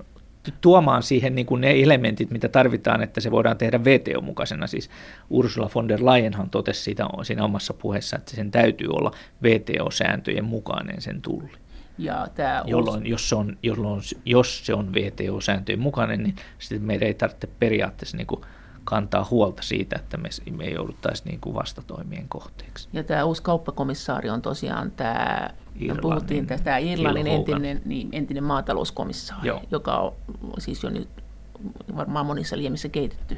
[0.62, 4.68] tuomaan siihen niin kuin ne elementit, mitä tarvitaan, että se voidaan tehdä VTO-mukaisena.
[4.68, 4.90] Siis
[5.30, 9.12] Ursula von der Leyenhan totesi siitä siinä omassa puheessa, että sen täytyy olla
[9.44, 11.52] VTO-sääntöjen mukainen sen tulli.
[11.98, 17.08] Ja tämä jolloin, jos, se on, jolloin, jos se on VTO-sääntöjen mukainen, niin sitten meidän
[17.08, 18.42] ei tarvitse periaatteessa niin kuin
[18.86, 22.90] kantaa huolta siitä, että me, me jouduttaisi niin kuin vastatoimien kohteeksi.
[22.94, 29.48] Ja tämä uusi kauppakomissaari on tosiaan tämä, Irlannin, puhuttiin tästä Irlannin entinen, niin, entinen maatalouskomissaari,
[29.48, 29.62] Joo.
[29.72, 30.14] joka on
[30.58, 31.10] siis jo nyt
[31.96, 33.38] varmaan monissa liemissä keitetty.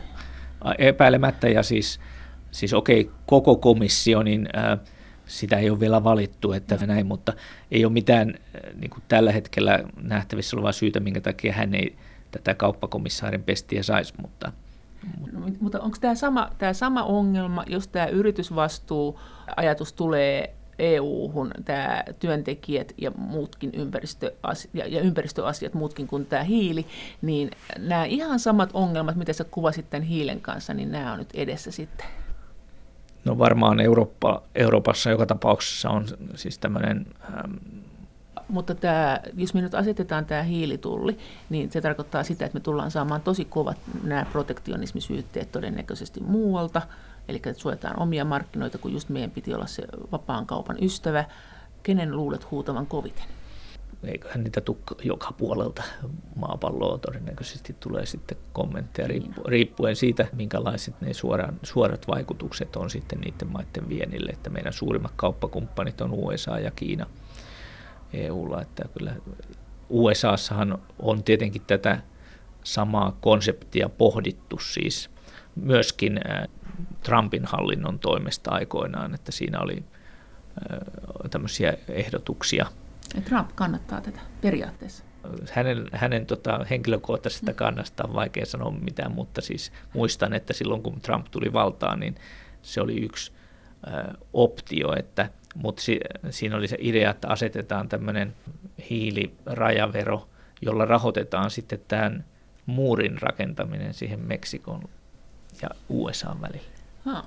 [0.78, 2.00] Epäilemättä ja siis,
[2.52, 4.80] siis okei, okay, koko komissio, niin äh,
[5.26, 7.34] sitä ei ole vielä valittu, että näin, mutta
[7.72, 8.34] ei ole mitään
[8.76, 11.96] niin kuin tällä hetkellä nähtävissä olevaa syytä, minkä takia hän ei
[12.32, 14.52] tätä kauppakomissaarin pestiä saisi, mutta–
[15.32, 19.20] No, mutta onko tämä sama, tämä sama ongelma, jos tämä yritysvastuu
[19.56, 26.86] ajatus tulee EU-hun, tämä työntekijät ja muutkin ympäristöasiat, ja, ja ympäristöasiat muutkin kuin tämä hiili,
[27.22, 31.30] niin nämä ihan samat ongelmat, mitä sä kuvasit tämän hiilen kanssa, niin nämä on nyt
[31.34, 32.06] edessä sitten.
[33.26, 36.06] No varmaan Eurooppa, Euroopassa joka tapauksessa on
[36.36, 37.54] siis tämmöinen ähm,
[38.50, 41.18] mutta tämä, jos me nyt asetetaan tämä hiilitulli,
[41.50, 46.82] niin se tarkoittaa sitä, että me tullaan saamaan tosi kovat nämä protektionismisyytteet todennäköisesti muualta,
[47.28, 51.26] eli että suojataan omia markkinoita, kun just meidän piti olla se vapaan kaupan ystävä.
[51.84, 53.26] Kenen luulet huutavan koviten?
[54.04, 55.84] Eiköhän niitä tule joka puolelta
[56.36, 59.34] maapalloa todennäköisesti tulee sitten kommentteja niin.
[59.46, 65.12] riippuen siitä, minkälaiset ne suoran, suorat vaikutukset on sitten niiden maiden vienille, että meidän suurimmat
[65.16, 67.06] kauppakumppanit on USA ja Kiina–
[68.14, 69.16] EUlla, että kyllä
[69.90, 72.02] USAssahan on tietenkin tätä
[72.64, 75.10] samaa konseptia pohdittu siis
[75.56, 76.20] myöskin
[77.04, 79.84] Trumpin hallinnon toimesta aikoinaan, että siinä oli
[81.32, 82.66] tämmöisiä ehdotuksia.
[83.16, 85.04] Ja Trump kannattaa tätä periaatteessa.
[85.52, 91.02] Hänen, hänen tota, henkilökohtaisesta kannasta on vaikea sanoa mitään, mutta siis muistan, että silloin kun
[91.02, 92.16] Trump tuli valtaan, niin
[92.62, 93.32] se oli yksi
[94.34, 98.34] optio, että mutta si, siinä oli se idea, että asetetaan tämmöinen
[98.90, 100.28] hiilirajavero,
[100.62, 102.26] jolla rahoitetaan sitten tämän
[102.66, 104.84] muurin rakentaminen siihen Meksikon
[105.62, 106.78] ja USA välille.
[107.06, 107.26] Ha.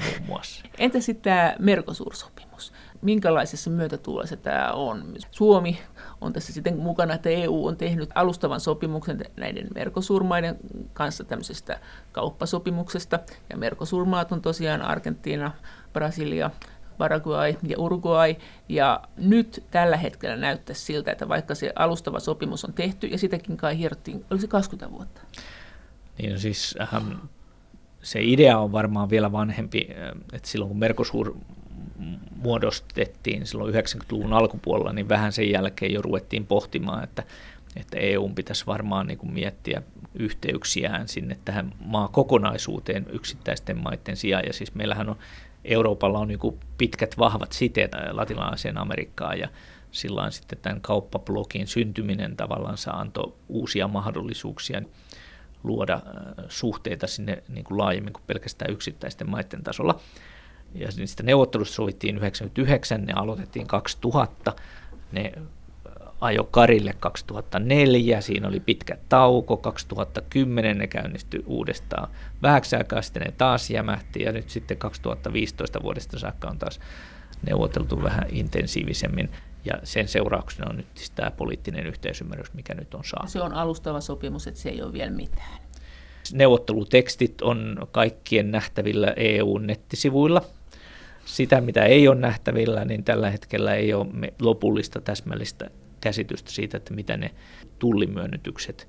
[0.00, 0.64] Muun muassa.
[0.78, 2.72] Entä sitten tämä Mercosur-sopimus?
[3.02, 5.14] minkälaisessa myötätuulessa tämä on.
[5.30, 5.78] Suomi
[6.20, 10.56] on tässä sitten mukana, että EU on tehnyt alustavan sopimuksen näiden merkosurmaiden
[10.92, 11.80] kanssa tämmöisestä
[12.12, 13.18] kauppasopimuksesta.
[13.50, 15.52] Ja merkosurmaat on tosiaan Argentiina,
[15.92, 16.50] Brasilia,
[17.02, 18.34] Paraguay ja Uruguay.
[18.68, 23.56] Ja nyt tällä hetkellä näyttää siltä, että vaikka se alustava sopimus on tehty, ja sitäkin
[23.56, 25.20] kai hierottiin, oli se 20 vuotta?
[26.18, 27.12] Niin siis ähm,
[28.02, 31.36] se idea on varmaan vielä vanhempi, äh, että silloin kun Mercosur
[32.36, 37.22] muodostettiin silloin 90-luvun alkupuolella, niin vähän sen jälkeen jo ruvettiin pohtimaan, että,
[37.76, 39.82] että EU pitäisi varmaan niin kuin miettiä
[40.14, 44.44] yhteyksiään sinne tähän maakokonaisuuteen yksittäisten maiden sijaan.
[44.46, 45.16] Ja siis meillähän on,
[45.64, 49.48] Euroopalla on niin pitkät vahvat siteet latinalaiseen Amerikkaan ja
[49.90, 54.82] sillä sitten tämän kauppablokin syntyminen tavallaan antoi uusia mahdollisuuksia
[55.64, 60.00] luoda äh, suhteita sinne niin kuin laajemmin kuin pelkästään yksittäisten maiden tasolla.
[60.74, 64.52] Ja niistä neuvottelusta sovittiin 99, ne aloitettiin 2000,
[65.12, 65.32] ne
[66.22, 72.08] ajo Karille 2004, siinä oli pitkä tauko, 2010 ne käynnistyi uudestaan
[72.42, 76.80] vähäksi aikaa, sitten ne taas jämähti ja nyt sitten 2015 vuodesta saakka on taas
[77.46, 79.30] neuvoteltu vähän intensiivisemmin.
[79.64, 83.30] Ja sen seurauksena on nyt siis tämä poliittinen yhteisymmärrys, mikä nyt on saatu.
[83.30, 85.58] Se on alustava sopimus, että se ei ole vielä mitään.
[86.32, 90.42] Neuvottelutekstit on kaikkien nähtävillä EU-nettisivuilla.
[91.24, 94.06] Sitä, mitä ei ole nähtävillä, niin tällä hetkellä ei ole
[94.40, 95.70] lopullista täsmällistä
[96.02, 97.30] käsitystä siitä, että mitä ne
[97.78, 98.88] tullimyönnytykset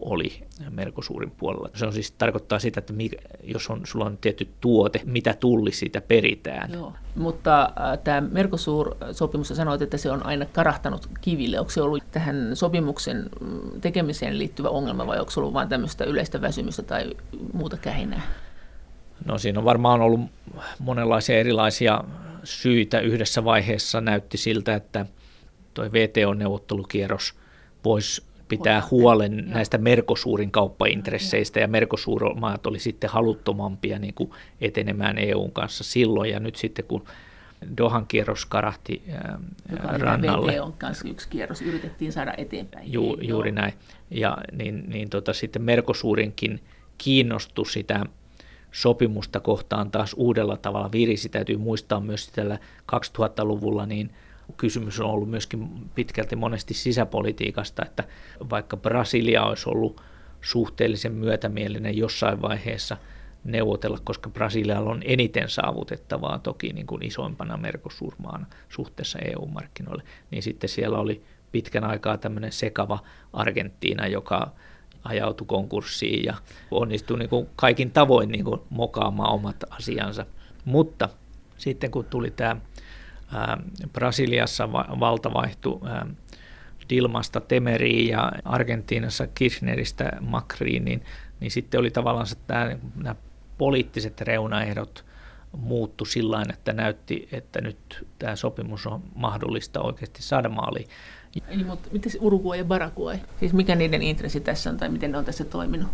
[0.00, 1.70] oli Merkosuurin puolella.
[1.74, 2.92] Se on siis, tarkoittaa sitä, että
[3.42, 6.72] jos on, sulla on tietty tuote, mitä tulli siitä peritään.
[6.72, 11.58] Joo, mutta äh, tämä Merkosuur-sopimus sanoit, että se on aina karahtanut kiville.
[11.58, 16.04] Onko se ollut tähän sopimuksen mm, tekemiseen liittyvä ongelma vai onko se ollut vain tämmöistä
[16.04, 17.10] yleistä väsymystä tai
[17.52, 18.22] muuta kähinää?
[19.24, 20.20] No siinä on varmaan ollut
[20.78, 22.04] monenlaisia erilaisia
[22.44, 23.00] syitä.
[23.00, 25.06] Yhdessä vaiheessa näytti siltä, että
[25.74, 27.34] tuo VTO-neuvottelukierros
[27.84, 35.52] voisi pitää huolen näistä Merkosuurin kauppaintresseistä, ja Merkosuurmaat oli sitten haluttomampia niin kuin etenemään EUn
[35.52, 37.04] kanssa silloin, ja nyt sitten kun
[37.76, 39.38] Dohan kierros karahti ää,
[39.70, 40.60] Joka rannalle.
[40.60, 42.92] on kanssa yksi kierros, yritettiin saada eteenpäin.
[42.92, 43.72] Ju, juuri näin.
[44.10, 46.60] Ja niin, niin tota, sitten Merkosuurinkin
[46.98, 48.04] kiinnostui sitä
[48.72, 51.28] sopimusta kohtaan taas uudella tavalla virisi.
[51.28, 52.58] Täytyy muistaa myös tällä
[52.92, 54.10] 2000-luvulla, niin–
[54.56, 58.04] kysymys on ollut myöskin pitkälti monesti sisäpolitiikasta, että
[58.50, 60.02] vaikka Brasilia olisi ollut
[60.40, 62.96] suhteellisen myötämielinen jossain vaiheessa
[63.44, 70.70] neuvotella, koska Brasilialla on eniten saavutettavaa toki niin kuin isoimpana merkosurmaana suhteessa EU-markkinoille, niin sitten
[70.70, 72.98] siellä oli pitkän aikaa tämmöinen sekava
[73.32, 74.52] Argentiina, joka
[75.04, 76.34] ajautui konkurssiin ja
[76.70, 80.26] onnistui niin kuin kaikin tavoin niin kuin mokaamaan omat asiansa.
[80.64, 81.08] Mutta
[81.56, 82.56] sitten kun tuli tämä
[83.92, 85.80] Brasiliassa valta vaihtui
[86.90, 91.02] Dilmasta Temeriin ja Argentiinassa Kirchneristä Macriin, niin,
[91.40, 93.14] niin sitten oli tavallaan tämä, nämä
[93.58, 95.04] poliittiset reunaehdot
[95.56, 100.88] muuttu sillä että näytti, että nyt tämä sopimus on mahdollista oikeasti saada maaliin.
[101.48, 103.18] Eli, mutta miten Uruguay ja Paraguay?
[103.40, 105.88] Siis mikä niiden intressi tässä on tai miten ne on tässä toiminut?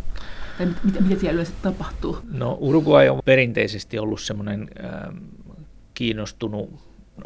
[0.58, 2.18] Tai mit, mitä, mitä siellä yleensä tapahtuu?
[2.32, 5.14] No Uruguay on perinteisesti ollut semmoinen äh,
[5.94, 6.70] kiinnostunut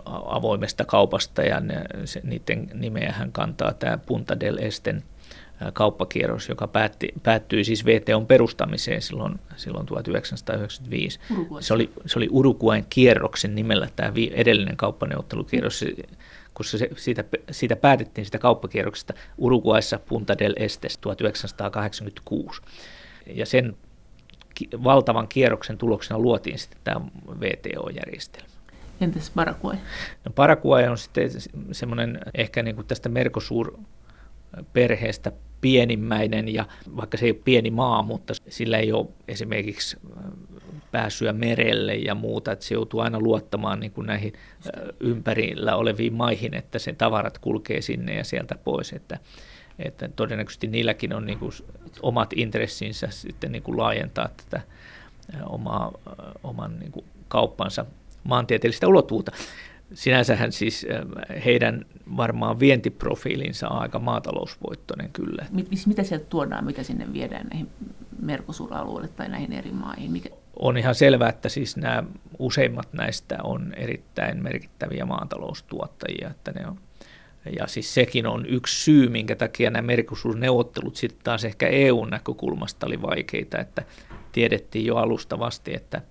[0.05, 5.03] avoimesta kaupasta ja ne, se, niiden nimeähän kantaa tämä Punta del Esten
[5.73, 11.21] kauppakierros, joka päätti, päättyi siis VTOn perustamiseen silloin, silloin 1995.
[11.61, 15.85] Se oli, se oli Uruguayn kierroksen nimellä tämä edellinen kauppaneuvottelukierros,
[16.55, 22.63] kun se, siitä, siitä päätettiin sitä kauppakierroksesta Uruguayssa Punta del Estes 1986.
[23.27, 23.77] Ja sen
[24.85, 27.01] valtavan kierroksen tuloksena luotiin sitten tämä
[27.41, 28.48] VTO-järjestelmä.
[29.01, 29.77] Entäs Paraguay?
[30.25, 31.31] No Paraguay on sitten
[31.73, 38.35] semmoinen ehkä niin kuin tästä Mercosur-perheestä pienimmäinen, ja vaikka se ei ole pieni maa, mutta
[38.49, 40.25] sillä ei ole esimerkiksi äh,
[40.91, 44.41] pääsyä merelle ja muuta, että se joutuu aina luottamaan niin kuin näihin äh,
[45.01, 49.19] ympärillä oleviin maihin, että sen tavarat kulkee sinne ja sieltä pois, että,
[49.79, 51.53] että todennäköisesti niilläkin on niin kuin
[52.03, 54.63] omat intressinsä sitten niin kuin laajentaa tätä
[55.35, 55.93] äh, omaa,
[56.43, 57.87] oman niin kuin kauppansa
[58.25, 59.33] maantieteellistä ulottuvuutta.
[59.95, 65.47] Sinänsähän siis äh, heidän varmaan vientiprofiilinsa on aika maatalousvoittoinen kyllä.
[65.87, 67.69] Mitä sieltä tuodaan, mitä sinne viedään näihin
[68.23, 70.13] Mercosur-alueille tai näihin eri maihin?
[70.13, 70.29] Mikä?
[70.57, 72.05] On ihan selvää, että siis nämä
[72.39, 76.79] useimmat näistä on erittäin merkittäviä maataloustuottajia, että ne on
[77.57, 82.87] ja siis sekin on yksi syy, minkä takia nämä Mercosur-neuvottelut sitten taas ehkä EUn näkökulmasta
[82.87, 83.83] oli vaikeita, että
[84.33, 86.03] tiedettiin jo alustavasti, että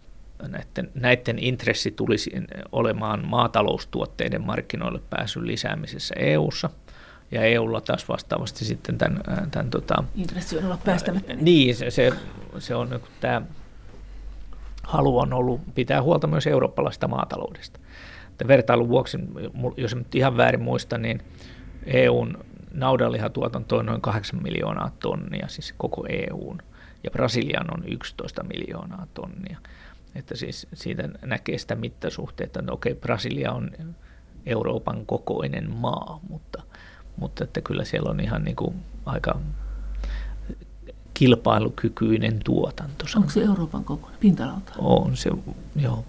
[0.47, 2.31] näiden, näiden intressi tulisi
[2.71, 6.69] olemaan maataloustuotteiden markkinoille pääsyn lisäämisessä EU:ssa
[7.31, 9.21] ja EUlla taas vastaavasti sitten tämän...
[9.51, 11.33] tämän tota, Intressi on olla päästämättä.
[11.33, 12.13] Niin, se, se,
[12.59, 13.41] se on niin tämä
[14.83, 17.79] halu on ollut pitää huolta myös eurooppalaisesta maataloudesta.
[18.29, 19.17] Että vertailun vuoksi,
[19.77, 21.21] jos en nyt ihan väärin muista, niin
[21.85, 22.37] EUn
[22.73, 26.57] naudanlihatuotanto on noin 8 miljoonaa tonnia, siis koko EUn,
[27.03, 29.57] ja Brasilian on 11 miljoonaa tonnia.
[30.17, 33.71] Että siis siitä näkee sitä mittasuhteetta, että no okei, Brasilia on
[34.45, 36.63] Euroopan kokoinen maa, mutta,
[37.17, 38.75] mutta että kyllä siellä on ihan niin kuin
[39.05, 39.39] aika
[41.13, 43.05] kilpailukykyinen tuotanto.
[43.15, 45.29] Onko se Euroopan kokoinen pinta On se,
[45.75, 46.05] joo.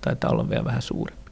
[0.00, 1.23] Taitaa olla vielä vähän suurempi.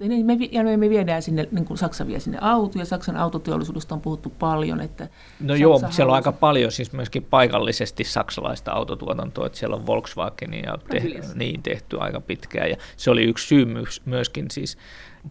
[0.00, 3.94] Niin me, ja me viedään sinne, niin kuin Saksa vie sinne auto, ja Saksan autoteollisuudesta
[3.94, 4.80] on puhuttu paljon.
[4.80, 5.04] Että
[5.40, 5.96] no Saksa joo, halusi...
[5.96, 11.02] siellä on aika paljon siis myöskin paikallisesti saksalaista autotuotantoa, että siellä on Volkswagenia te,
[11.34, 13.66] niin tehty aika pitkään, ja se oli yksi syy
[14.04, 14.78] myöskin siis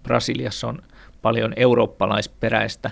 [0.04, 0.82] Brasiliassa on
[1.22, 2.92] paljon eurooppalaisperäistä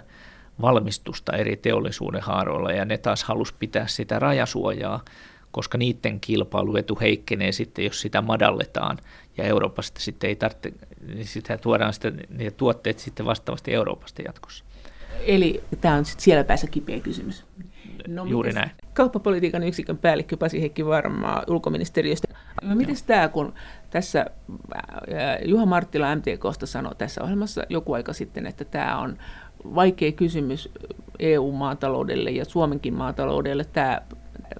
[0.62, 5.03] valmistusta eri teollisuuden haaroilla, ja ne taas halusi pitää sitä rajasuojaa,
[5.51, 8.97] koska niiden kilpailuetu heikkenee sitten, jos sitä madalletaan,
[9.38, 10.73] ja Euroopasta sitten ei tarvitse,
[11.07, 14.65] niin sitä tuodaan sitten, niitä tuotteet sitten vastaavasti Euroopasta jatkossa.
[15.25, 17.45] Eli tämä on sitten siellä päässä kipeä kysymys.
[18.07, 18.71] No, Juuri näin.
[18.93, 22.27] Kauppapolitiikan yksikön päällikkö Pasi Hekki Varmaa ulkoministeriöstä.
[22.62, 23.53] No, miten tämä, kun
[23.89, 24.25] tässä
[25.45, 29.17] Juha Marttila MTKsta sanoi tässä ohjelmassa joku aika sitten, että tämä on
[29.75, 30.69] vaikea kysymys
[31.19, 34.01] EU-maataloudelle ja Suomenkin maataloudelle, tämä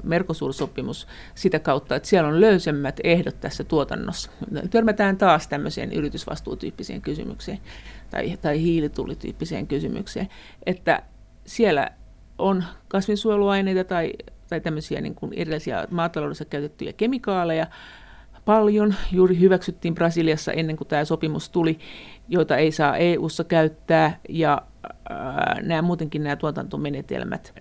[0.04, 4.32] Mercosur-sopimus sitä kautta, että siellä on löysemmät ehdot tässä tuotannossa.
[4.69, 7.60] Törmätään taas tämmöiseen yritysvastuutyyppiseen kysymykseen
[8.10, 10.30] tai, tai hiilitullityyppiseen kysymykseen,
[10.65, 11.04] että
[11.45, 11.89] siellä
[12.38, 14.13] on kasvinsuojeluaineita tai,
[14.49, 17.67] tai tämmöisiä niin kuin erilaisia maataloudessa käytettyjä kemikaaleja,
[18.45, 18.95] paljon.
[19.12, 21.80] Juuri hyväksyttiin Brasiliassa ennen kuin tämä sopimus tuli,
[22.28, 24.19] joita ei saa EU-ssa käyttää.
[24.30, 24.62] Ja
[25.62, 27.54] nämä muutenkin nämä tuotantomenetelmät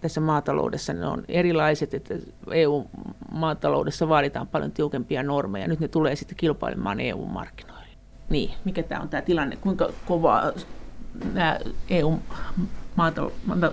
[0.00, 2.14] tässä maataloudessa ne on erilaiset, että
[2.50, 5.68] EU-maataloudessa vaaditaan paljon tiukempia normeja.
[5.68, 7.86] Nyt ne tulee sitten kilpailemaan EU-markkinoille.
[8.28, 10.52] Niin, mikä tämä on tämä tilanne, kuinka kovaa
[11.32, 11.58] nämä
[11.90, 12.18] EU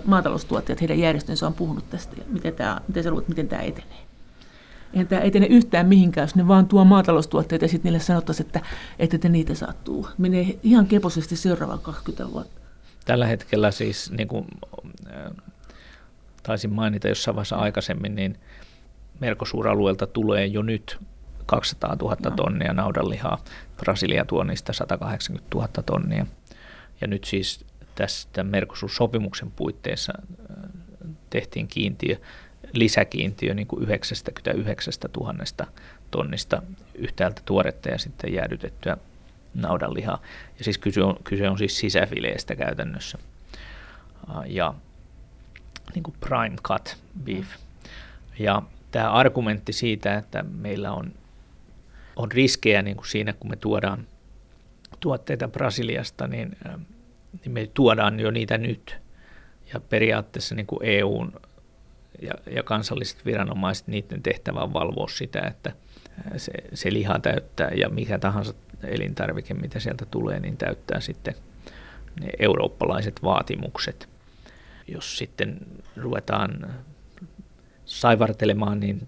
[0.06, 4.10] maataloustuottajat, heidän järjestönsä on puhunut tästä ja miten, tämä, miten sä luulet, miten tämä etenee?
[4.94, 8.62] Eihän tämä etene yhtään mihinkään, jos ne vaan tuo maataloustuotteita ja sitten niille sanottaisiin, että
[9.00, 10.10] ette te niitä saa tuua.
[10.18, 12.62] Menee ihan keposesti seuraavaan 20 vuotta.
[13.06, 14.46] Tällä hetkellä siis, niin kuin
[16.50, 18.38] taisin mainita jossain vaiheessa aikaisemmin, niin
[19.20, 20.98] Mercosur-alueelta tulee jo nyt
[21.46, 22.32] 200 000 no.
[22.32, 23.44] tonnia naudanlihaa,
[23.78, 26.26] Brasilia tuo niistä 180 000 tonnia.
[27.02, 30.70] Ja nyt siis tästä Mercosur-sopimuksen puitteissa äh,
[31.30, 32.16] tehtiin kiintiö,
[32.74, 35.34] lisäkiintiö niin kuin 99 000
[36.12, 36.62] tonnista
[36.96, 38.98] yhtäältä tuoretta ja sitten jäädytettyä
[39.54, 40.22] naudanlihaa.
[40.58, 43.18] Ja siis kyse on, kyse on siis sisäfileestä käytännössä.
[44.30, 44.74] Äh, ja
[45.96, 47.48] niin kuin prime cut beef.
[48.40, 51.14] Ja tämä argumentti siitä, että meillä on,
[52.16, 54.08] on riskejä niin kuin siinä, kun me tuodaan
[55.00, 56.58] tuotteita Brasiliasta, niin,
[57.46, 58.98] niin me tuodaan jo niitä nyt.
[59.74, 61.34] Ja periaatteessa niin kuin EUn
[62.22, 65.74] ja, ja kansalliset viranomaiset, niiden tehtävä on valvoa sitä, että
[66.38, 71.36] se, se liha täyttää ja mikä tahansa elintarvike, mitä sieltä tulee, niin täyttää sitten
[72.22, 74.10] ne eurooppalaiset vaatimukset
[74.92, 75.58] jos sitten
[75.98, 76.76] ruvetaan
[77.86, 79.08] saivartelemaan, niin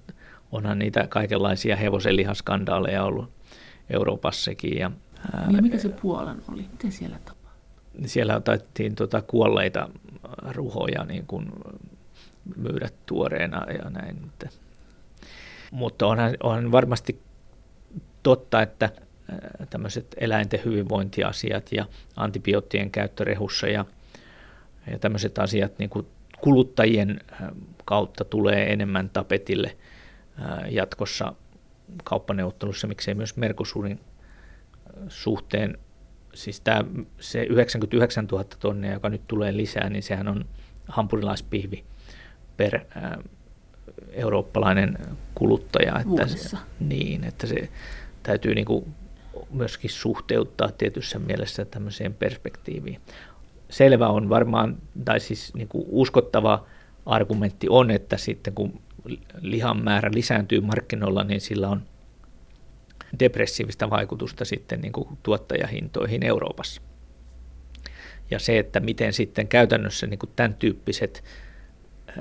[0.51, 3.29] onhan niitä kaikenlaisia hevosenlihaskandaaleja ollut
[3.89, 4.77] Euroopassakin.
[4.77, 4.91] Ja,
[5.33, 6.61] ää, ja mikä se Puolan oli?
[6.71, 8.07] Mitä siellä tapahtui?
[8.07, 9.89] Siellä otettiin tuota kuolleita
[10.51, 11.51] ruhoja niin kuin
[12.55, 14.31] myydä tuoreena ja näin.
[15.71, 17.21] Mutta onhan, onhan varmasti
[18.23, 18.89] totta, että
[19.69, 23.85] tämmöiset eläinten hyvinvointiasiat ja antibioottien käyttö rehussa ja–
[24.87, 26.07] ja tämmöiset asiat niin kuin
[26.41, 27.21] kuluttajien
[27.85, 29.77] kautta tulee enemmän tapetille
[30.69, 31.33] jatkossa
[32.03, 33.99] kauppaneuvottelussa, miksei myös Mercosurin
[35.07, 35.77] suhteen.
[36.33, 36.83] Siis tämä,
[37.19, 40.45] se 99 000 tonnia, joka nyt tulee lisää, niin sehän on
[40.87, 41.83] hampurilaispihvi
[42.57, 43.21] per ää,
[44.11, 44.97] eurooppalainen
[45.35, 45.99] kuluttaja.
[45.99, 47.69] Että se, niin, että se
[48.23, 48.95] täytyy niin kuin
[49.51, 53.01] myöskin suhteuttaa tietyssä mielessä tämmöiseen perspektiiviin
[53.71, 56.65] selvä on varmaan, tai siis niin kuin uskottava
[57.05, 58.81] argumentti on, että sitten kun
[59.41, 61.81] lihan määrä lisääntyy markkinoilla, niin sillä on
[63.19, 66.81] depressiivistä vaikutusta sitten niin kuin tuottajahintoihin Euroopassa.
[68.31, 71.23] Ja se, että miten sitten käytännössä niin kuin tämän tyyppiset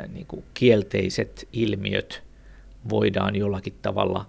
[0.09, 2.22] niin kuin kielteiset ilmiöt
[2.89, 4.27] voidaan jollakin tavalla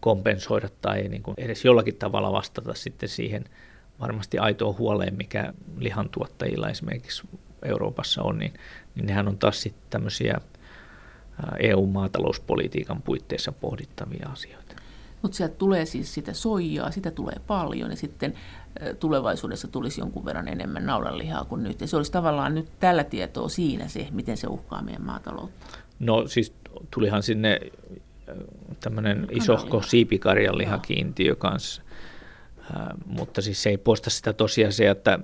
[0.00, 3.44] kompensoida tai niin kuin edes jollakin tavalla vastata sitten siihen
[4.00, 7.28] varmasti aitoa huoleen, mikä lihantuottajilla esimerkiksi
[7.62, 8.54] Euroopassa on, niin,
[8.94, 10.40] niin nehän on taas sitten tämmöisiä
[11.58, 14.74] EU-maatalouspolitiikan puitteissa pohdittavia asioita.
[15.22, 18.34] Mutta sieltä tulee siis sitä soijaa, sitä tulee paljon ja sitten
[19.00, 21.80] tulevaisuudessa tulisi jonkun verran enemmän naudanlihaa kuin nyt.
[21.80, 25.66] Ja se olisi tavallaan nyt tällä tietoa siinä se, miten se uhkaa meidän maataloutta.
[25.98, 26.54] No siis
[26.90, 27.60] tulihan sinne
[28.80, 31.82] tämmöinen isohko siipikarjanlihakiintiö kanssa,
[33.06, 35.18] mutta siis se ei poista sitä tosiasiaa, että,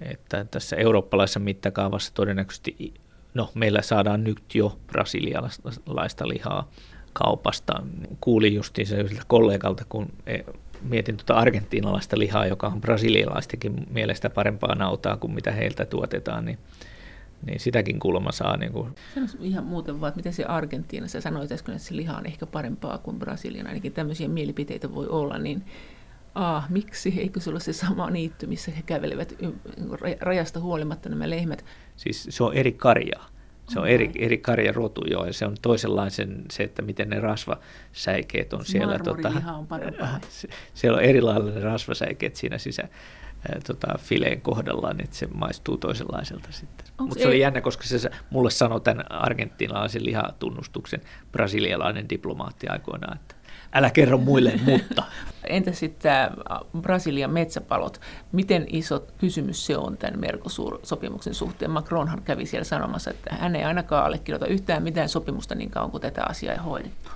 [0.00, 2.94] että tässä eurooppalaisessa mittakaavassa todennäköisesti,
[3.34, 6.70] no meillä saadaan nyt jo brasilialaista lihaa
[7.12, 7.82] kaupasta.
[8.20, 10.38] Kuulin justiin se yhdeltä kollegalta, kun e,
[10.82, 16.58] mietin tuota argentiinalaista lihaa, joka on brasilialaistenkin mielestä parempaa nautaa kuin mitä heiltä tuotetaan, niin
[17.46, 18.56] niin sitäkin kulma saa.
[18.56, 18.94] Niin kuin.
[19.40, 22.46] Ihan muuten vaan, että miten se Argentiina, sä sanoit äsken, että se liha on ehkä
[22.46, 25.64] parempaa kuin Brasilian, ainakin tämmöisiä mielipiteitä voi olla, niin
[26.36, 27.14] A, miksi?
[27.20, 29.34] Eikö se ole se sama niitty, missä he kävelevät
[30.20, 31.64] rajasta huolimatta nämä lehmät?
[31.96, 33.28] Siis se on eri karjaa.
[33.68, 38.52] Se on eri, eri karjarotu jo, ja se on toisenlaisen se, että miten ne rasvasäikeet
[38.52, 38.98] on siellä.
[38.98, 39.66] Tota, on
[40.74, 42.88] siellä on erilainen rasvasäikeet siinä sisä,
[43.66, 46.86] tota, fileen kohdallaan, että se maistuu toisenlaiselta sitten.
[47.00, 51.00] Mutta se oli jännä, koska se mulle sanoi tämän argentinalaisen lihatunnustuksen
[51.32, 53.35] brasilialainen diplomaatti aikoinaan, että
[53.72, 55.02] älä kerro muille, mutta.
[55.48, 56.30] Entä sitten tämä
[56.80, 58.00] Brasilian metsäpalot?
[58.32, 61.70] Miten iso kysymys se on tämän Mercosur-sopimuksen suhteen?
[61.70, 66.00] Macronhan kävi siellä sanomassa, että hän ei ainakaan allekirjoita yhtään mitään sopimusta niin kauan kuin
[66.00, 67.10] tätä asiaa ei hoidettu.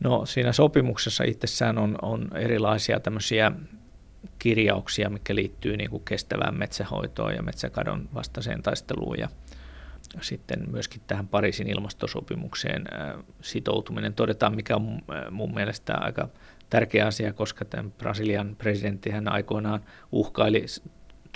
[0.00, 3.52] No siinä sopimuksessa itsessään on, on erilaisia tämmöisiä
[4.38, 9.28] kirjauksia, mikä liittyy niin kuin kestävään metsähoitoon ja metsäkadon vastaiseen taisteluun ja
[10.20, 12.84] sitten myöskin tähän Pariisin ilmastosopimukseen
[13.40, 14.14] sitoutuminen.
[14.14, 15.00] Todetaan, mikä on
[15.30, 16.28] mun mielestä aika
[16.70, 19.80] tärkeä asia, koska tämän Brasilian presidentti hän aikoinaan
[20.12, 20.64] uhkaili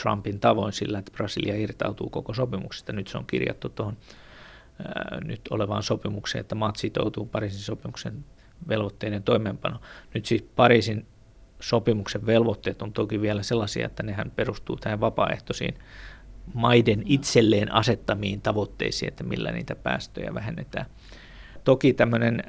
[0.02, 2.92] Trumpin tavoin sillä, että Brasilia irtautuu koko sopimuksesta.
[2.92, 3.96] Nyt se on kirjattu tuohon
[5.24, 8.24] nyt olevaan sopimukseen, että maat sitoutuu Pariisin sopimuksen
[8.68, 9.80] velvoitteiden toimeenpano.
[10.14, 11.06] Nyt siis Pariisin
[11.60, 15.74] sopimuksen velvoitteet on toki vielä sellaisia, että nehän perustuu tähän vapaaehtoisiin
[16.54, 20.86] maiden itselleen asettamiin tavoitteisiin, että millä niitä päästöjä vähennetään.
[21.64, 22.42] Toki tämmöinen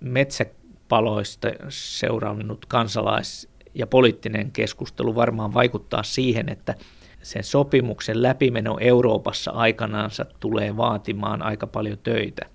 [0.00, 6.74] metsäpaloista seurannut kansalais- ja poliittinen keskustelu varmaan vaikuttaa siihen, että
[7.22, 12.46] sen sopimuksen läpimeno Euroopassa aikanaansa tulee vaatimaan aika paljon töitä.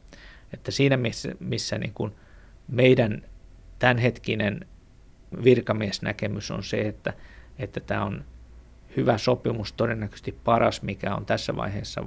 [0.54, 2.12] Että siinä missä, missä niin kuin
[2.68, 3.22] meidän
[3.80, 4.68] tämänhetkinen
[5.44, 7.14] virkamiesnäkemys on se, että,
[7.60, 8.26] että tämä on
[8.98, 12.02] hyvä sopimus, todennäköisesti paras, mikä on tässä vaiheessa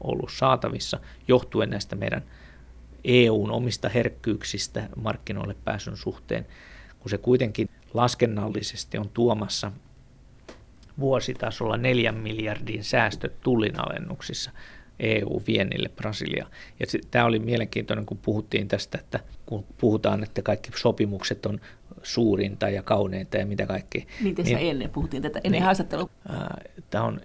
[0.00, 2.22] ollut saatavissa, johtuen näistä meidän
[3.04, 6.46] EUn omista herkkyyksistä markkinoille pääsyn suhteen,
[6.98, 9.72] kun se kuitenkin laskennallisesti on tuomassa
[10.98, 14.50] vuositasolla neljän miljardin säästöt tullinalennuksissa.
[15.00, 16.46] EU-viennille Brasilia.
[16.80, 21.60] Ja tämä oli mielenkiintoinen, kun puhuttiin tästä, että kun puhutaan, että kaikki sopimukset on
[22.02, 24.06] suurinta ja kauneinta ja mitä kaikki.
[24.22, 26.08] Niin tässä niin, ennen puhuttiin tätä, ennen niin, haastattelua.
[26.90, 27.20] Tämä on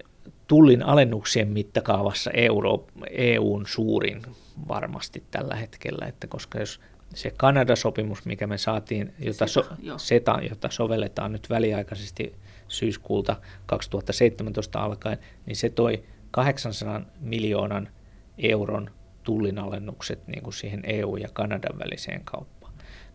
[0.48, 4.22] tullin alennuksien mittakaavassa Euro, EUn suurin
[4.68, 6.80] varmasti tällä hetkellä, että koska jos
[7.14, 12.36] se Kanada-sopimus, mikä me saatiin, jota, SETA, so, SETA, jota sovelletaan nyt väliaikaisesti
[12.68, 13.36] syyskuulta
[13.66, 17.90] 2017 alkaen, niin se toi 800 miljoonan
[18.38, 18.92] euron
[19.24, 22.55] tullinalennukset niin kuin siihen EU- ja Kanadan väliseen kauppaan.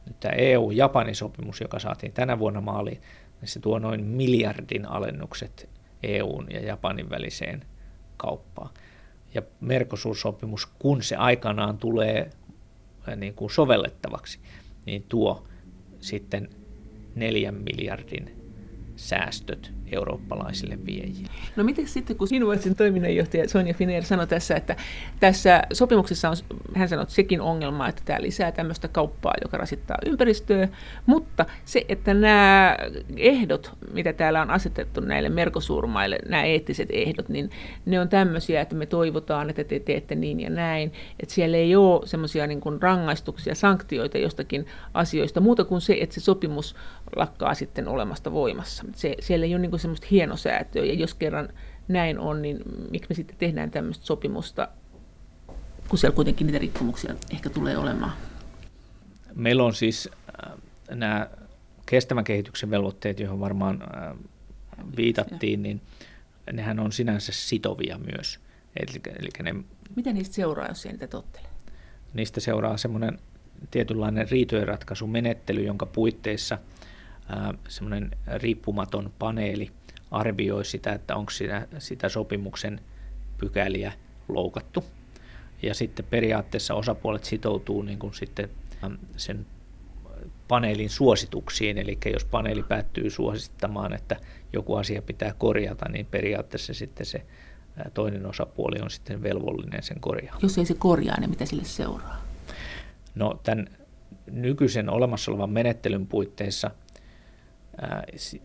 [0.06, 3.00] Nyt tämä EU-Japanin sopimus, joka saatiin tänä vuonna maaliin,
[3.40, 5.68] niin se tuo noin miljardin alennukset
[6.02, 7.64] EUn ja Japanin väliseen
[8.16, 8.70] kauppaan.
[9.34, 12.30] Ja Mercosur-sopimus, kun se aikanaan tulee
[13.08, 14.40] äh, niin kuin sovellettavaksi,
[14.86, 15.44] niin tuo
[16.00, 16.48] sitten
[17.14, 18.52] neljän miljardin
[18.96, 21.28] säästöt eurooppalaisille viejille.
[21.56, 24.76] No miten sitten, kun Invoicin toiminnanjohtaja Sonja Finer sanoi tässä, että
[25.20, 26.36] tässä sopimuksessa on,
[26.74, 30.68] hän sanoi, että sekin ongelma, että tämä lisää tämmöistä kauppaa, joka rasittaa ympäristöä,
[31.06, 32.76] mutta se, että nämä
[33.16, 37.50] ehdot, mitä täällä on asetettu näille merkosurmaille, nämä eettiset ehdot, niin
[37.86, 41.76] ne on tämmöisiä, että me toivotaan, että te teette niin ja näin, että siellä ei
[41.76, 46.76] ole semmoisia niin rangaistuksia, sanktioita jostakin asioista, muuta kuin se, että se sopimus
[47.16, 48.84] lakkaa sitten olemasta voimassa.
[48.94, 51.48] Se, siellä ei ole niin kuin semmoista hienosäätöä, ja jos kerran
[51.88, 52.58] näin on, niin
[52.90, 54.68] miksi me sitten tehdään tämmöistä sopimusta,
[55.88, 58.12] kun siellä kuitenkin niitä rikkomuksia ehkä tulee olemaan?
[59.34, 60.08] Meillä on siis
[60.46, 60.52] äh,
[60.90, 61.30] nämä
[61.86, 64.16] kestävän kehityksen velvoitteet, joihin varmaan äh,
[64.96, 65.80] viitattiin, niin
[66.52, 68.40] nehän on sinänsä sitovia myös.
[68.76, 69.64] Eli, eli ne,
[69.96, 71.48] Mitä niistä seuraa, jos ei niitä tottele?
[72.14, 73.18] Niistä seuraa semmoinen
[73.70, 76.58] tietynlainen riitojenratkaisumenettely, jonka puitteissa
[77.68, 79.70] semmoinen riippumaton paneeli
[80.10, 82.80] arvioi sitä, että onko sitä, sitä sopimuksen
[83.38, 83.92] pykäliä
[84.28, 84.84] loukattu.
[85.62, 88.50] Ja sitten periaatteessa osapuolet sitoutuu niin kuin sitten
[89.16, 89.46] sen
[90.48, 94.16] paneelin suosituksiin, eli jos paneeli päättyy suosittamaan, että
[94.52, 97.26] joku asia pitää korjata, niin periaatteessa sitten se
[97.94, 100.42] toinen osapuoli on sitten velvollinen sen korjaamaan.
[100.42, 102.24] Jos ei se korjaa, niin mitä sille seuraa?
[103.14, 103.68] No tämän
[104.30, 106.70] nykyisen olemassa olevan menettelyn puitteissa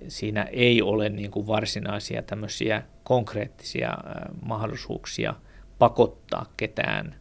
[0.07, 3.97] siinä ei ole niin kuin varsinaisia tämmöisiä konkreettisia
[4.45, 5.33] mahdollisuuksia
[5.79, 7.15] pakottaa ketään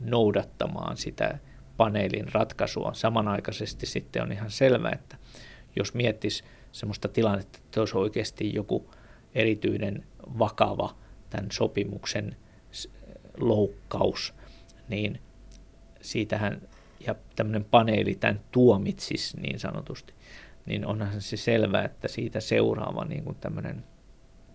[0.00, 1.38] noudattamaan sitä
[1.76, 2.94] paneelin ratkaisua.
[2.94, 5.16] Samanaikaisesti sitten on ihan selvä, että
[5.76, 8.90] jos miettisi semmoista tilannetta, että olisi oikeasti joku
[9.34, 10.04] erityinen
[10.38, 10.96] vakava
[11.30, 12.36] tämän sopimuksen
[13.40, 14.34] loukkaus,
[14.88, 15.20] niin
[16.00, 16.68] siitähän,
[17.06, 20.14] ja tämmöinen paneeli tämän tuomitsisi niin sanotusti,
[20.66, 23.84] niin onhan se selvä, että siitä seuraava niin kuin tämmöinen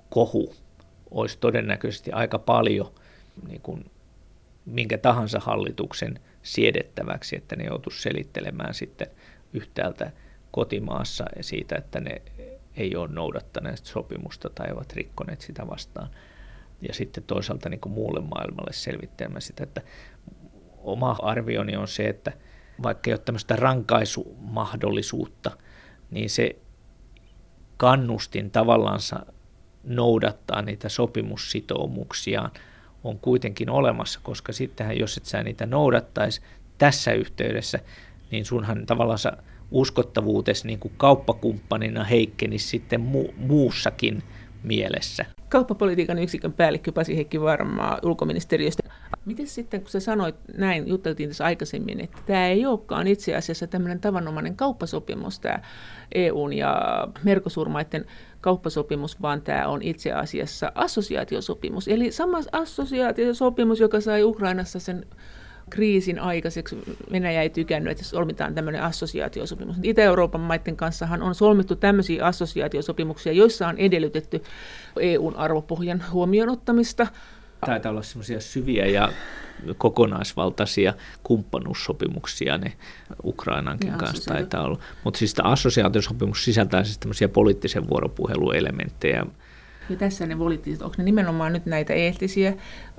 [0.10, 0.56] kohu
[1.12, 2.92] olisi todennäköisesti aika paljon
[3.48, 3.92] niin kuin
[4.66, 9.08] minkä tahansa hallituksen siedettäväksi, että ne joutuisi selittelemään sitten
[9.54, 10.12] yhtäältä
[10.52, 12.22] kotimaassa siitä, että ne
[12.76, 16.10] ei ole noudattaneet sopimusta tai ovat rikkoneet sitä vastaan.
[16.82, 19.82] Ja sitten toisaalta niin kuin muulle maailmalle selvittelemään sitä, että
[20.78, 22.32] oma arvioni on se, että
[22.84, 25.52] vaikka ei ole tämmöistä rankaisumahdollisuutta,
[26.12, 26.56] niin se
[27.78, 29.00] kannustin tavallaan
[29.84, 32.52] noudattaa niitä sopimussitoumuksiaan
[33.04, 36.42] on kuitenkin olemassa, koska sittenhän jos et sä niitä noudattaisi
[36.78, 37.80] tässä yhteydessä,
[38.32, 39.38] niin sunhan tavallaan
[39.72, 44.24] uskottavuutesi niin kuin kauppakumppanina heikkenisi sitten mu- muussakin
[44.64, 45.26] mielessä.
[45.50, 48.87] Kauppapolitiikan yksikön päällikkö Pasi Heikki Varmaa ulkoministeriöstä.
[49.28, 53.68] Miten sitten, kun sä sanoit näin, jutteltiin tässä aikaisemmin, että tämä ei olekaan itse asiassa
[53.68, 55.60] tämmöinen tavanomainen kauppasopimus, tämä
[56.16, 56.78] EUn ja
[57.24, 58.06] Merkosurmaiden
[58.42, 61.88] kauppasopimus, vaan tämä on itse asiassa assosiaatiosopimus.
[61.88, 65.06] Eli sama assosiaatiosopimus, joka sai Ukrainassa sen
[65.70, 66.78] kriisin aikaiseksi
[67.12, 69.76] Venäjä ei tykännyt, että solmitaan tämmöinen assosiaatiosopimus.
[69.84, 74.42] Itä-Euroopan maiden kanssahan on solmittu tämmöisiä assosiaatiosopimuksia, joissa on edellytetty
[75.00, 77.08] EUn arvopohjan huomioon ottamista.
[77.66, 79.12] Taitaa olla semmoisia syviä ja
[79.78, 80.94] kokonaisvaltaisia
[81.24, 82.74] kumppanuussopimuksia ne
[83.24, 84.80] Ukrainankin ja kanssa taitaa olla.
[85.04, 89.26] Mutta siis tämä assosiaatiosopimus sisältää siis tämmöisiä poliittisen vuoropuheluelementtejä.
[89.90, 92.54] Ja tässä ne poliittiset, onko ne nimenomaan nyt näitä eettisiä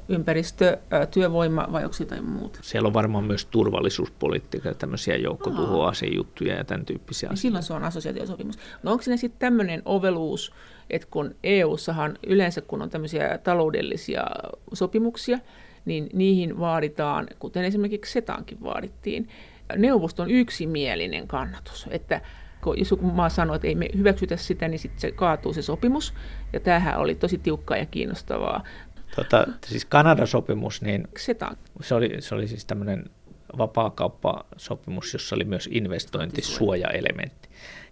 [0.08, 0.78] ympäristö,
[1.10, 2.58] työvoima vai onko jotain muuta?
[2.62, 7.40] Siellä on varmaan myös turvallisuuspolitiikka, tämmöisiä joukkotuhoasejuttuja ja tämän tyyppisiä asioita.
[7.40, 8.58] Silloin se on assosiaatiosopimus.
[8.82, 10.52] No onko siinä sitten tämmöinen oveluus,
[10.90, 14.26] että kun EU-sahan yleensä kun on tämmöisiä taloudellisia
[14.72, 15.38] sopimuksia,
[15.84, 19.28] niin niihin vaaditaan, kuten esimerkiksi SETAankin vaadittiin,
[19.76, 22.20] neuvoston yksimielinen kannatus, että
[22.60, 25.62] kun jos joku maa sanoo, että ei me hyväksytä sitä, niin sitten se kaatuu se
[25.62, 26.14] sopimus.
[26.52, 28.64] Ja tämähän oli tosi tiukkaa ja kiinnostavaa.
[29.16, 31.08] Tota, siis Kanadan sopimus, niin
[31.80, 33.04] se oli, se oli siis tämmöinen
[33.58, 37.48] vapaakauppasopimus, jossa oli myös investointisuojaelementti.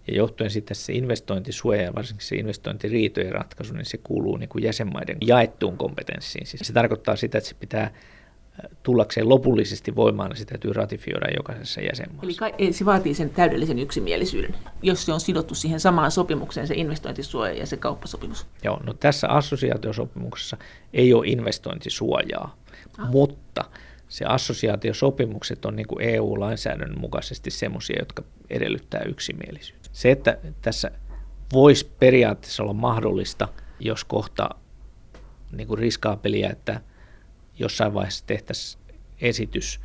[0.07, 4.63] Ja johtuen sitten se investointisuoja ja varsinkin se investointiriitojen ratkaisu, niin se kuuluu niin kuin
[4.63, 6.47] jäsenmaiden jaettuun kompetenssiin.
[6.47, 7.91] Siis se tarkoittaa sitä, että se pitää
[8.83, 12.47] tullakseen lopullisesti voimaan, niin se täytyy ratifioida jokaisessa jäsenmaassa.
[12.57, 17.53] Eli se vaatii sen täydellisen yksimielisyyden, jos se on sidottu siihen samaan sopimukseen, se investointisuoja
[17.53, 18.45] ja se kauppasopimus.
[18.63, 20.57] Joo, no tässä assosiaatiosopimuksessa
[20.93, 22.55] ei ole investointisuojaa,
[22.97, 23.11] ah.
[23.11, 23.65] mutta
[24.07, 29.76] se assosiaatiosopimukset on niin kuin EU-lainsäädännön mukaisesti semmoisia, jotka edellyttää yksimielisyyttä.
[29.97, 30.91] Se, että tässä
[31.53, 33.47] voisi periaatteessa olla mahdollista,
[33.79, 34.49] jos kohta
[35.51, 36.81] niin kuin riskaapeliä, että
[37.59, 38.83] jossain vaiheessa tehtäisiin
[39.21, 39.79] esitys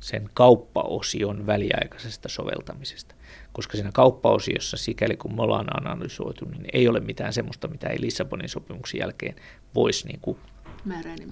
[0.00, 3.14] sen kauppaosion väliaikaisesta soveltamisesta.
[3.52, 8.00] Koska siinä kauppaosiossa, sikäli kun me ollaan analysoitu, niin ei ole mitään semmoista, mitä ei
[8.00, 9.36] Lissabonin sopimuksen jälkeen
[9.74, 10.38] voisi niin kuin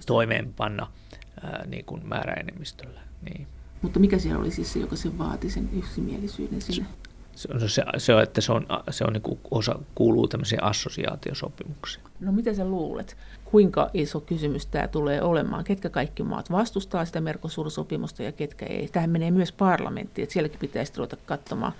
[0.06, 0.92] toimeenpanna
[1.42, 3.00] ää, niin kuin määräenemmistöllä.
[3.22, 3.46] Niin.
[3.82, 6.88] Mutta mikä siellä oli siis se, joka se vaati sen yksimielisyyden sinne?
[7.38, 12.04] Se, se, se, että se on, se on niin kuin osa, kuuluu tämmöiseen assosiaatiosopimukseen.
[12.20, 13.16] No mitä sä luulet?
[13.44, 15.64] Kuinka iso kysymys tämä tulee olemaan?
[15.64, 18.88] Ketkä kaikki maat vastustaa sitä Mercosur-sopimusta ja ketkä ei?
[18.88, 21.72] Tähän menee myös parlamenttiin, että sielläkin pitäisi ruveta katsomaan.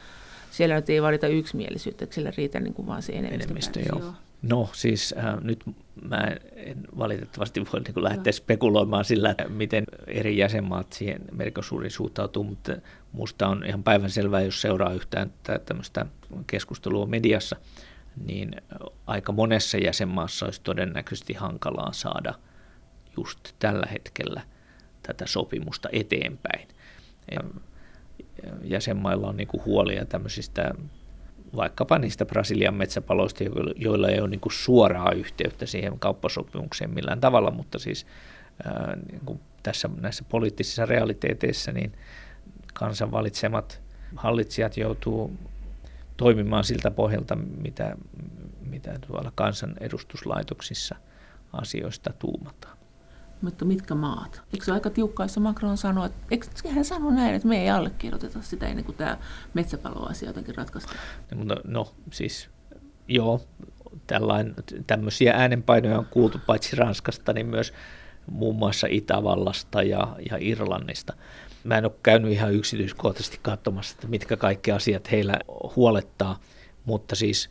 [0.51, 3.45] Siellä nyt ei vaadita yksimielisyyttä, että siellä riitä niin kuin vaan se enemmistö.
[3.45, 4.13] enemmistö joo.
[4.43, 5.65] No siis äh, nyt
[6.03, 6.27] mä
[6.57, 12.73] en valitettavasti voi niin lähteä spekuloimaan sillä, miten eri jäsenmaat siihen Mercosurin suhtautuu, mutta
[13.13, 15.33] minusta on ihan päivänselvää, jos seuraa yhtään
[15.67, 16.07] tämmöistä
[16.47, 17.57] keskustelua mediassa,
[18.27, 18.51] niin
[19.07, 22.35] aika monessa jäsenmaassa olisi todennäköisesti hankalaa saada
[23.17, 24.43] just tällä hetkellä
[25.03, 26.69] tätä sopimusta eteenpäin.
[27.31, 27.41] Ja
[28.63, 30.75] jäsenmailla on niin huolia tämmöisistä
[31.57, 33.45] vaikkapa niistä Brasilian metsäpaloista,
[33.77, 38.07] joilla ei ole niin kuin suoraa yhteyttä siihen kauppasopimukseen millään tavalla, mutta siis
[38.65, 41.93] ää, niin kuin tässä näissä poliittisissa realiteeteissa niin
[42.75, 43.83] kansan valitsemat
[44.17, 45.37] hallitsijat joutuu
[46.17, 47.97] toimimaan siltä pohjalta, mitä,
[48.61, 50.97] mitä tuolla kansan edustuslaitoksissa
[51.53, 52.78] asioista tuumataan.
[53.43, 54.43] Mutta mitkä maat?
[54.53, 57.71] Eikö se aika tiukkaa, jos Macron sanoi, että eikö hän sanoi näin, että me ei
[57.71, 59.19] allekirjoiteta sitä ennen kuin tämä
[59.55, 60.99] metsäpaloasia jotenkin ratkaistaan?
[61.35, 62.51] No, no siis
[63.09, 63.41] joo,
[64.07, 64.55] tällainen,
[64.87, 67.73] tämmöisiä äänenpainoja on kuultu paitsi Ranskasta, niin myös
[68.31, 71.15] muun muassa Itävallasta ja, ja Irlannista.
[71.65, 75.39] Mä en ole käynyt ihan yksityiskohtaisesti katsomassa, että mitkä kaikki asiat heillä
[75.77, 76.41] huolettaa,
[76.85, 77.51] mutta siis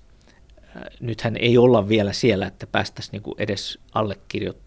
[0.75, 4.66] äh, nythän ei olla vielä siellä, että päästäisiin niinku edes allekirjoittamaan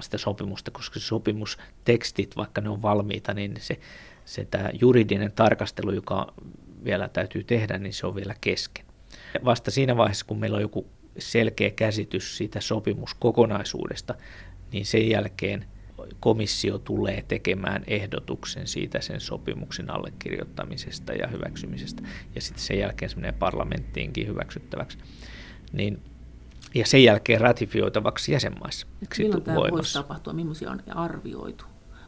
[0.00, 3.80] sitä sopimusta, koska se sopimustekstit, vaikka ne on valmiita, niin se,
[4.24, 6.34] se tämä juridinen tarkastelu, joka
[6.84, 8.84] vielä täytyy tehdä, niin se on vielä kesken.
[9.44, 10.86] Vasta siinä vaiheessa, kun meillä on joku
[11.18, 14.14] selkeä käsitys siitä sopimuskokonaisuudesta,
[14.72, 15.64] niin sen jälkeen
[16.20, 22.02] komissio tulee tekemään ehdotuksen siitä sen sopimuksen allekirjoittamisesta ja hyväksymisestä,
[22.34, 24.98] ja sitten sen jälkeen se menee parlamenttiinkin hyväksyttäväksi.
[25.72, 26.02] Niin,
[26.74, 28.86] ja sen jälkeen ratifioitavaksi jäsenmaissa.
[29.18, 30.32] Milloin tämä voisi tapahtua?
[30.32, 31.64] Millaisia on arvioitu?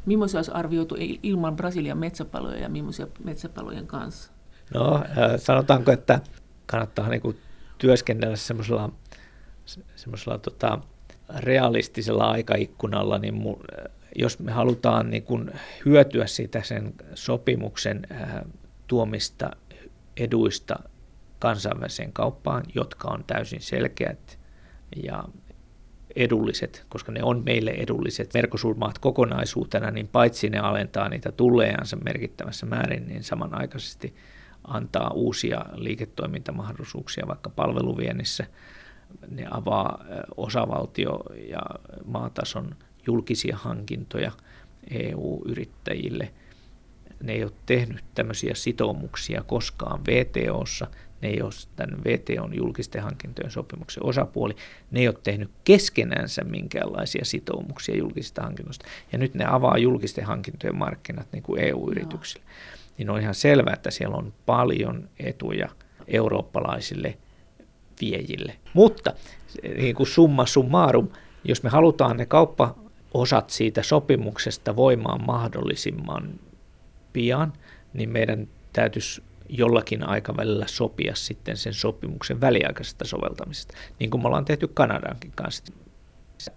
[0.06, 4.32] Millaisia olisi arvioitu ilman Brasilian metsäpaloja ja millaisia metsäpalojen kanssa?
[4.74, 5.04] No, äh,
[5.36, 6.20] sanotaanko, että
[6.66, 7.38] kannattaa niin kuin
[7.78, 8.92] työskennellä semmoisella,
[9.96, 10.78] semmoisella tota,
[11.38, 13.64] realistisella aikaikkunalla, niin mun,
[14.16, 15.50] jos me halutaan niin kuin
[15.86, 18.44] hyötyä siitä sen sopimuksen ää,
[18.86, 19.50] tuomista
[20.16, 20.78] eduista
[21.38, 24.39] kansainväliseen kauppaan, jotka on täysin selkeät
[25.03, 25.24] ja
[26.16, 28.34] edulliset, koska ne on meille edulliset.
[28.34, 34.14] Verkosuurmaat kokonaisuutena, niin paitsi ne alentaa niitä tullejansa merkittävässä määrin, niin samanaikaisesti
[34.64, 38.47] antaa uusia liiketoimintamahdollisuuksia vaikka palveluviennissä–
[39.28, 40.05] ne avaa
[40.36, 41.61] osavaltio- ja
[42.05, 42.76] maatason
[43.07, 44.32] julkisia hankintoja
[44.91, 46.32] EU-yrittäjille.
[47.22, 50.86] Ne ei ole tehnyt tämmöisiä sitoumuksia koskaan VTOssa,
[51.22, 54.56] ne ei ole tämän VTOn julkisten hankintojen sopimuksen osapuoli,
[54.90, 58.86] ne ei ole tehnyt keskenänsä minkäänlaisia sitoumuksia julkisista hankinnoista.
[59.12, 62.44] Ja nyt ne avaa julkisten hankintojen markkinat niin kuin EU-yrityksille.
[62.46, 62.90] Joo.
[62.98, 65.68] Niin on ihan selvää, että siellä on paljon etuja
[66.08, 67.18] eurooppalaisille–
[68.00, 68.56] viejille.
[68.74, 69.12] Mutta
[69.76, 71.08] niin kuin summa summarum,
[71.44, 76.30] jos me halutaan ne kauppaosat siitä sopimuksesta voimaan mahdollisimman
[77.12, 77.52] pian,
[77.92, 84.44] niin meidän täytyisi jollakin aikavälillä sopia sitten sen sopimuksen väliaikaisesta soveltamisesta, niin kuin me ollaan
[84.44, 85.72] tehty Kanadankin kanssa.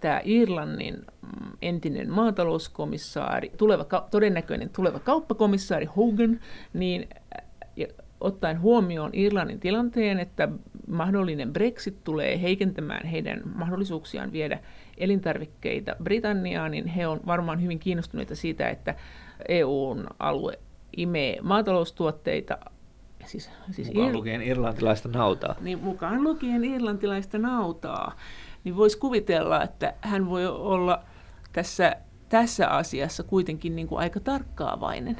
[0.00, 1.04] Tämä Irlannin
[1.62, 6.40] entinen maatalouskomissaari, tuleva, todennäköinen tuleva kauppakomissaari Hogan,
[6.72, 7.08] niin
[8.20, 10.48] ottaen huomioon Irlannin tilanteen, että
[10.88, 14.58] mahdollinen Brexit tulee heikentämään heidän mahdollisuuksiaan viedä
[14.98, 18.94] elintarvikkeita Britanniaan, niin he on varmaan hyvin kiinnostuneita siitä, että
[19.48, 20.58] EUn alue
[20.96, 22.58] imee maataloustuotteita.
[23.26, 25.54] Siis, siis mukaan ir- lukien irlantilaista nautaa.
[25.60, 28.16] Niin, mukaan lukien irlantilaista nautaa.
[28.64, 31.02] Niin voisi kuvitella, että hän voi olla
[31.52, 31.96] tässä,
[32.28, 35.16] tässä asiassa kuitenkin niin kuin aika tarkkaavainen.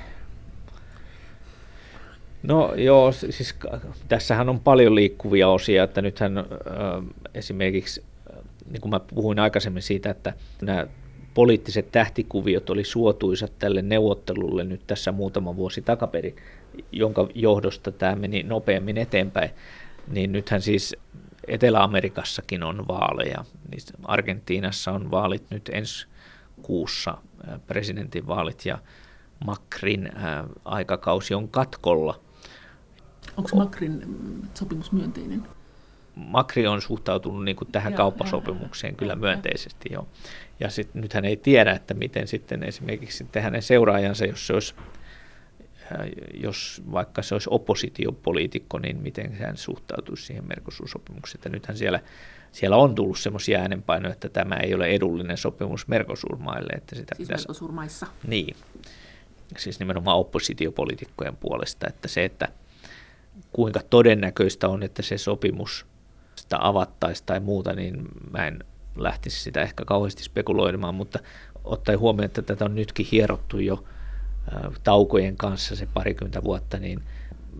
[2.42, 3.55] No joo, siis
[4.09, 6.44] tässähän on paljon liikkuvia osia, että nythän äh,
[7.34, 8.05] esimerkiksi,
[8.70, 10.32] niin kuin mä puhuin aikaisemmin siitä, että
[10.62, 10.86] nämä
[11.34, 16.36] poliittiset tähtikuviot oli suotuisat tälle neuvottelulle nyt tässä muutama vuosi takaperin,
[16.93, 19.51] jonka johdosta tämä meni nopeammin eteenpäin,
[20.09, 20.97] niin nythän siis
[21.49, 23.45] Etelä-Amerikassakin on vaaleja.
[24.05, 26.07] Argentiinassa on vaalit nyt ensi
[26.62, 27.18] kuussa,
[27.66, 28.79] presidentinvaalit ja
[29.45, 30.12] Macrin
[30.64, 32.20] aikakausi on katkolla.
[33.37, 34.03] Onko Makrin
[34.55, 35.43] sopimus myönteinen?
[36.14, 39.89] Makri on suhtautunut niin kuin tähän ja, kauppasopimukseen ja, kyllä ja, myönteisesti.
[39.91, 39.95] Ja.
[39.95, 40.09] Jo.
[40.61, 44.53] Ja sit, nyt hän ei tiedä, että miten sitten esimerkiksi sitten hänen seuraajansa, jos se
[44.53, 44.75] olisi
[46.35, 51.35] jos vaikka se olisi oppositiopoliitikko, niin miten hän suhtautuisi siihen Mercosur-sopimukseen.
[51.35, 52.01] Että nythän siellä,
[52.53, 56.72] siellä on tullut semmoisia äänenpainoja, että tämä ei ole edullinen sopimus Mercosur-maille.
[56.76, 57.49] Että sitä siis pitäisi...
[57.49, 58.07] Mercosur-maissa?
[58.26, 58.57] Niin,
[59.57, 62.49] siis nimenomaan oppositiopoliitikkojen puolesta, että se, että–
[63.53, 65.87] kuinka todennäköistä on, että se sopimus
[66.37, 68.64] sitä avattaisi tai muuta, niin mä en
[68.97, 71.18] lähtisi sitä ehkä kauheasti spekuloimaan, mutta
[71.64, 73.85] ottaen huomioon, että tätä on nytkin hierottu jo
[74.84, 77.03] taukojen kanssa se parikymmentä vuotta, niin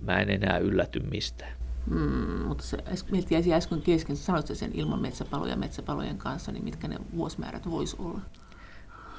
[0.03, 1.53] mä en enää ylläty mistään.
[1.87, 2.79] Mm, mutta se,
[3.11, 7.97] meiltä jäi äsken kesken, sanoit sen ilman metsäpaloja metsäpalojen kanssa, niin mitkä ne vuosimäärät voisi
[7.99, 8.21] olla?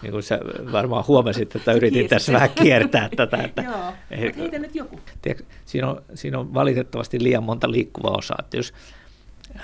[0.02, 0.40] niin kuin sä
[0.72, 3.38] varmaan huomasit, että yritin tässä vähän kiertää tätä.
[3.38, 3.94] Että, Joo,
[4.26, 5.00] mutta heitä nyt joku.
[5.22, 8.38] Tiedätkö, siinä, on, siinä on valitettavasti liian monta liikkuvaa osaa.
[8.40, 8.74] Että jos,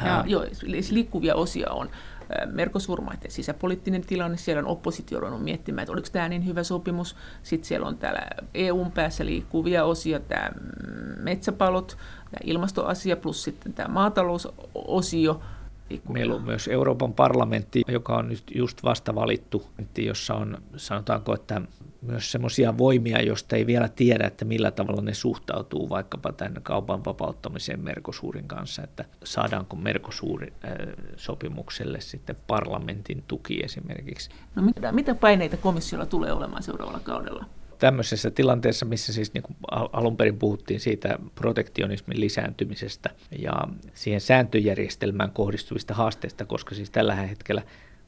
[0.05, 0.45] ja, joo,
[0.91, 1.89] liikkuvia osia on.
[2.45, 7.15] Merkosurmaiden sisäpoliittinen tilanne, siellä on oppositio ruvennut miettimään, että oliko tämä niin hyvä sopimus.
[7.43, 8.21] Sitten siellä on täällä
[8.53, 10.49] EUn päässä liikkuvia osia, tämä
[11.17, 11.97] metsäpalot,
[12.31, 15.41] tämä ilmastoasia plus sitten tämä maatalousosio.
[16.09, 19.67] Meillä on myös Euroopan parlamentti, joka on nyt just vasta valittu,
[19.97, 21.61] jossa on, sanotaanko, että
[22.01, 27.05] myös semmoisia voimia, joista ei vielä tiedä, että millä tavalla ne suhtautuu vaikkapa tämän kaupan
[27.05, 30.71] vapauttamiseen Merkosuurin kanssa, että saadaanko Merkosuurin äh,
[31.15, 34.29] sopimukselle sitten parlamentin tuki esimerkiksi.
[34.55, 37.45] No mitä, mitä paineita komissiolla tulee olemaan seuraavalla kaudella?
[37.81, 43.53] tämmöisessä tilanteessa, missä siis niin alun perin puhuttiin siitä protektionismin lisääntymisestä ja
[43.93, 47.61] siihen sääntöjärjestelmään kohdistuvista haasteista, koska siis tällä hetkellä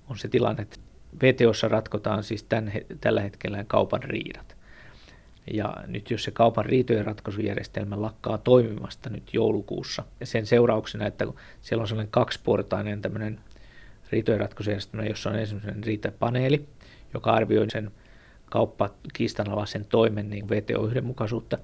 [0.09, 0.79] on se tilanne, että
[1.21, 4.55] VTOssa ratkotaan siis tämän, tällä hetkellä kaupan riidat.
[5.53, 11.25] Ja nyt jos se kaupan riitojen ratkaisujärjestelmä lakkaa toimimasta nyt joulukuussa, ja sen seurauksena, että
[11.61, 13.39] siellä on sellainen kaksiportainen tämmöinen
[14.11, 16.65] riitojen ratkaisujärjestelmä, jossa on ensimmäinen riitapaneeli,
[17.13, 17.91] joka arvioi sen
[18.45, 21.57] kauppakiistanalaisen toimen niin VTO-yhdenmukaisuutta.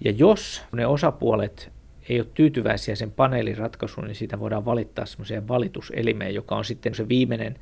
[0.00, 1.72] Ja jos ne osapuolet
[2.08, 6.94] ei ole tyytyväisiä sen paneelin ratkaisuun, niin siitä voidaan valittaa semmoiseen valituselimeen, joka on sitten
[6.94, 7.58] se viimeinen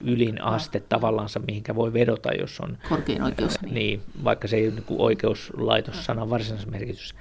[0.00, 2.78] ylin aste tavallaan, mihinkä voi vedota, jos on...
[2.88, 3.62] Korkein oikeus.
[3.62, 3.74] Niin.
[3.74, 7.14] niin, vaikka se ei ole niin oikeuslaitos sanan varsinaisessa merkitys.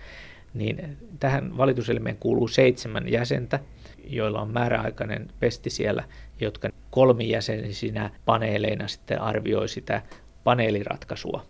[0.54, 3.60] Niin tähän valituselimeen kuuluu seitsemän jäsentä,
[4.08, 6.04] joilla on määräaikainen pesti siellä,
[6.40, 10.02] jotka kolmijäsenisinä paneeleina sitten arvioi sitä
[10.44, 11.46] paneeliratkaisua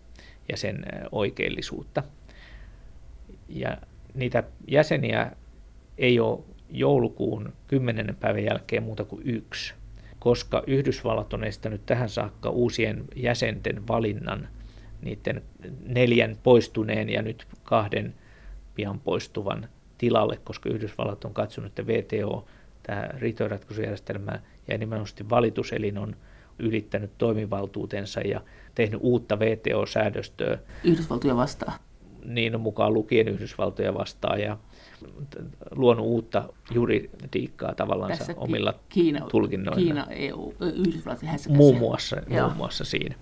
[0.51, 2.03] ja sen oikeellisuutta.
[3.49, 3.78] Ja
[4.14, 5.32] niitä jäseniä
[5.97, 6.39] ei ole
[6.70, 8.16] joulukuun 10.
[8.20, 9.74] päivän jälkeen muuta kuin yksi,
[10.20, 14.47] koska Yhdysvallat on estänyt tähän saakka uusien jäsenten valinnan
[15.01, 15.41] niiden
[15.86, 18.15] neljän poistuneen ja nyt kahden
[18.76, 22.45] pian poistuvan tilalle, koska Yhdysvallat on katsonut, että VTO,
[22.84, 26.15] tämä riitojenratkaisujärjestelmä ja nimenomaan valituselin on
[26.59, 28.41] ylittänyt toimivaltuutensa ja
[28.76, 30.57] tehnyt uutta VTO-säädöstöä.
[30.84, 31.80] Yhdysvaltoja vastaan.
[32.26, 34.57] Niin mukaan lukien Yhdysvaltoja vastaan ja
[35.76, 39.82] luonut uutta juridiikkaa tavallaan omilla Kiina, tulkinnoilla.
[39.82, 43.16] Kiina, EU, Yhdysvallat muun muassa, muun muassa siinä.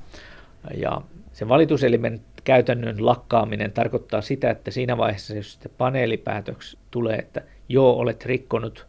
[0.77, 1.01] Ja
[1.33, 7.93] sen valituselimen käytännön lakkaaminen tarkoittaa sitä, että siinä vaiheessa, jos sitten paneelipäätöks tulee, että joo,
[7.93, 8.87] olet rikkonut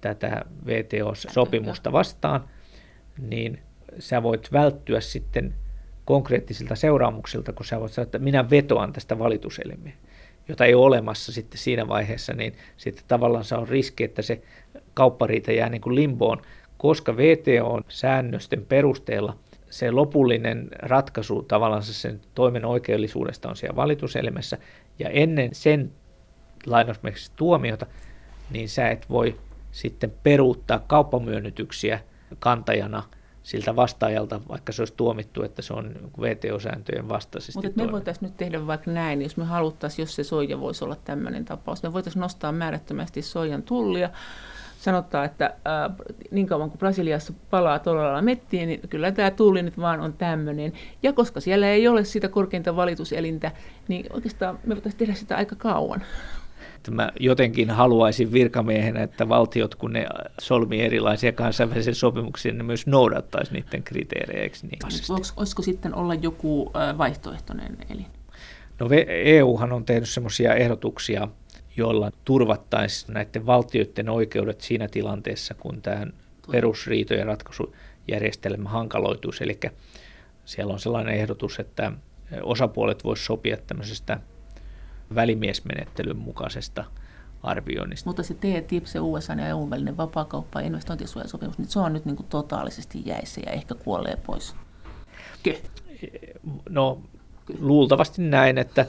[0.00, 2.44] tätä VTO-sopimusta vastaan,
[3.18, 3.58] niin
[3.98, 5.54] sä voit välttyä sitten
[6.04, 9.94] konkreettisilta seuraamuksilta, kun sä voit sanoa, että minä vetoan tästä valituselimeen,
[10.48, 14.42] jota ei ole olemassa sitten siinä vaiheessa, niin sitten tavallaan se on riski, että se
[14.94, 16.42] kauppariita jää niin kuin limboon,
[16.78, 19.36] koska VTO-säännösten perusteella
[19.70, 24.58] se lopullinen ratkaisu tavallaan sen toimen oikeellisuudesta on siellä valituselimessä,
[24.98, 25.92] ja ennen sen
[26.66, 27.86] lainausmerkiksi tuomiota,
[28.50, 29.36] niin sä et voi
[29.72, 32.00] sitten peruuttaa kauppamyönnytyksiä
[32.38, 33.02] kantajana
[33.48, 37.66] siltä vastaajalta, vaikka se olisi tuomittu, että se on VTO-sääntöjen vastaisesti.
[37.66, 40.96] Mutta me voitaisiin nyt tehdä vaikka näin, jos me haluttaisiin, jos se soija voisi olla
[41.04, 44.10] tämmöinen tapaus, me voitaisiin nostaa määrättömästi soijan tullia,
[44.78, 45.96] sanotaan, että äh,
[46.30, 50.72] niin kauan kuin Brasiliassa palaa todella mettiin, niin kyllä tämä tulli nyt vaan on tämmöinen.
[51.02, 53.52] Ja koska siellä ei ole sitä korkeinta valituselintä,
[53.88, 56.04] niin oikeastaan me voitaisiin tehdä sitä aika kauan
[56.78, 60.06] että mä jotenkin haluaisin virkamiehenä, että valtiot, kun ne
[60.40, 64.50] solmii erilaisia kansainvälisiä sopimuksia, ne myös noudattaisi niiden kriteerejä.
[64.62, 64.78] Niin?
[65.36, 68.06] Olisiko sitten olla joku vaihtoehtoinen elin?
[68.80, 71.28] No EUhan on tehnyt semmoisia ehdotuksia,
[71.76, 76.06] joilla turvattaisiin näiden valtioiden oikeudet siinä tilanteessa, kun tämä
[76.50, 79.44] perusriitojen ratkaisujärjestelmä hankaloituisi.
[79.44, 79.60] Eli
[80.44, 81.92] siellä on sellainen ehdotus, että
[82.42, 84.20] osapuolet voisivat sopia tämmöisestä
[85.14, 86.84] välimiesmenettelyn mukaisesta
[87.42, 88.08] arvioinnista.
[88.08, 92.04] Mutta se TTIP, se USA ja EUn välinen vapaakauppa- ja investointisuojasopimus, niin se on nyt
[92.04, 94.54] niin kuin totaalisesti jäissä ja ehkä kuolee pois.
[95.42, 95.56] Ky.
[96.68, 97.00] No
[97.58, 98.86] luultavasti näin, että,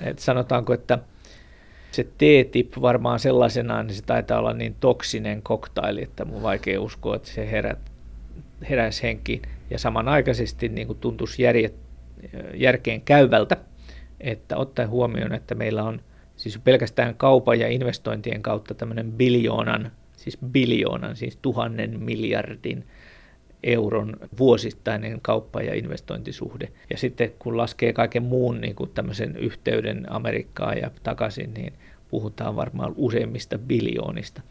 [0.00, 0.98] että sanotaanko, että
[1.90, 7.16] se TTIP varmaan sellaisenaan, niin se taitaa olla niin toksinen koktaili, että mun vaikea uskoa,
[7.16, 7.78] että se herät,
[8.70, 9.42] heräisi henkiin.
[9.70, 11.74] Ja samanaikaisesti niin kuin tuntuisi järjet,
[12.54, 13.56] järkeen käyvältä,
[14.20, 16.00] että ottaen huomioon, että meillä on
[16.36, 22.84] siis pelkästään kaupan ja investointien kautta tämmöinen biljoonan, siis biljoonan, siis tuhannen miljardin
[23.62, 26.68] euron vuosittainen kauppa- ja investointisuhde.
[26.90, 31.72] Ja sitten kun laskee kaiken muun niin kuin tämmöisen yhteyden Amerikkaan ja takaisin, niin
[32.10, 34.42] puhutaan varmaan useimmista biljoonista.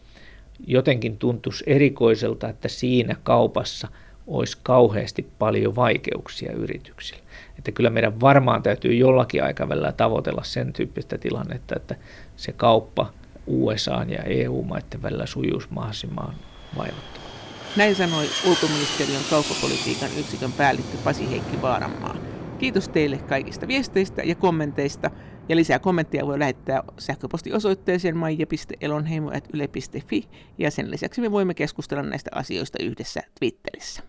[0.68, 3.88] Jotenkin tuntuisi erikoiselta, että siinä kaupassa
[4.28, 7.27] olisi kauheasti paljon vaikeuksia yrityksillä.
[7.58, 11.96] Että kyllä meidän varmaan täytyy jollakin aikavälillä tavoitella sen tyyppistä tilannetta, että
[12.36, 13.14] se kauppa
[13.48, 16.34] USA ja EU-maiden välillä sujuisi mahdollisimman
[16.78, 17.28] vaivattomasti.
[17.76, 22.16] Näin sanoi ulkoministeriön kauppapolitiikan yksikön päällikkö Pasi Heikki Vaaranmaa.
[22.60, 25.12] Kiitos teille kaikista viesteistä ja kommenteista.
[25.50, 30.28] Ja lisää kommentteja voi lähettää sähköpostiosoitteeseen maija.elonheimo.yle.fi
[30.58, 34.04] ja sen lisäksi me voimme keskustella näistä asioista yhdessä Twitterissä.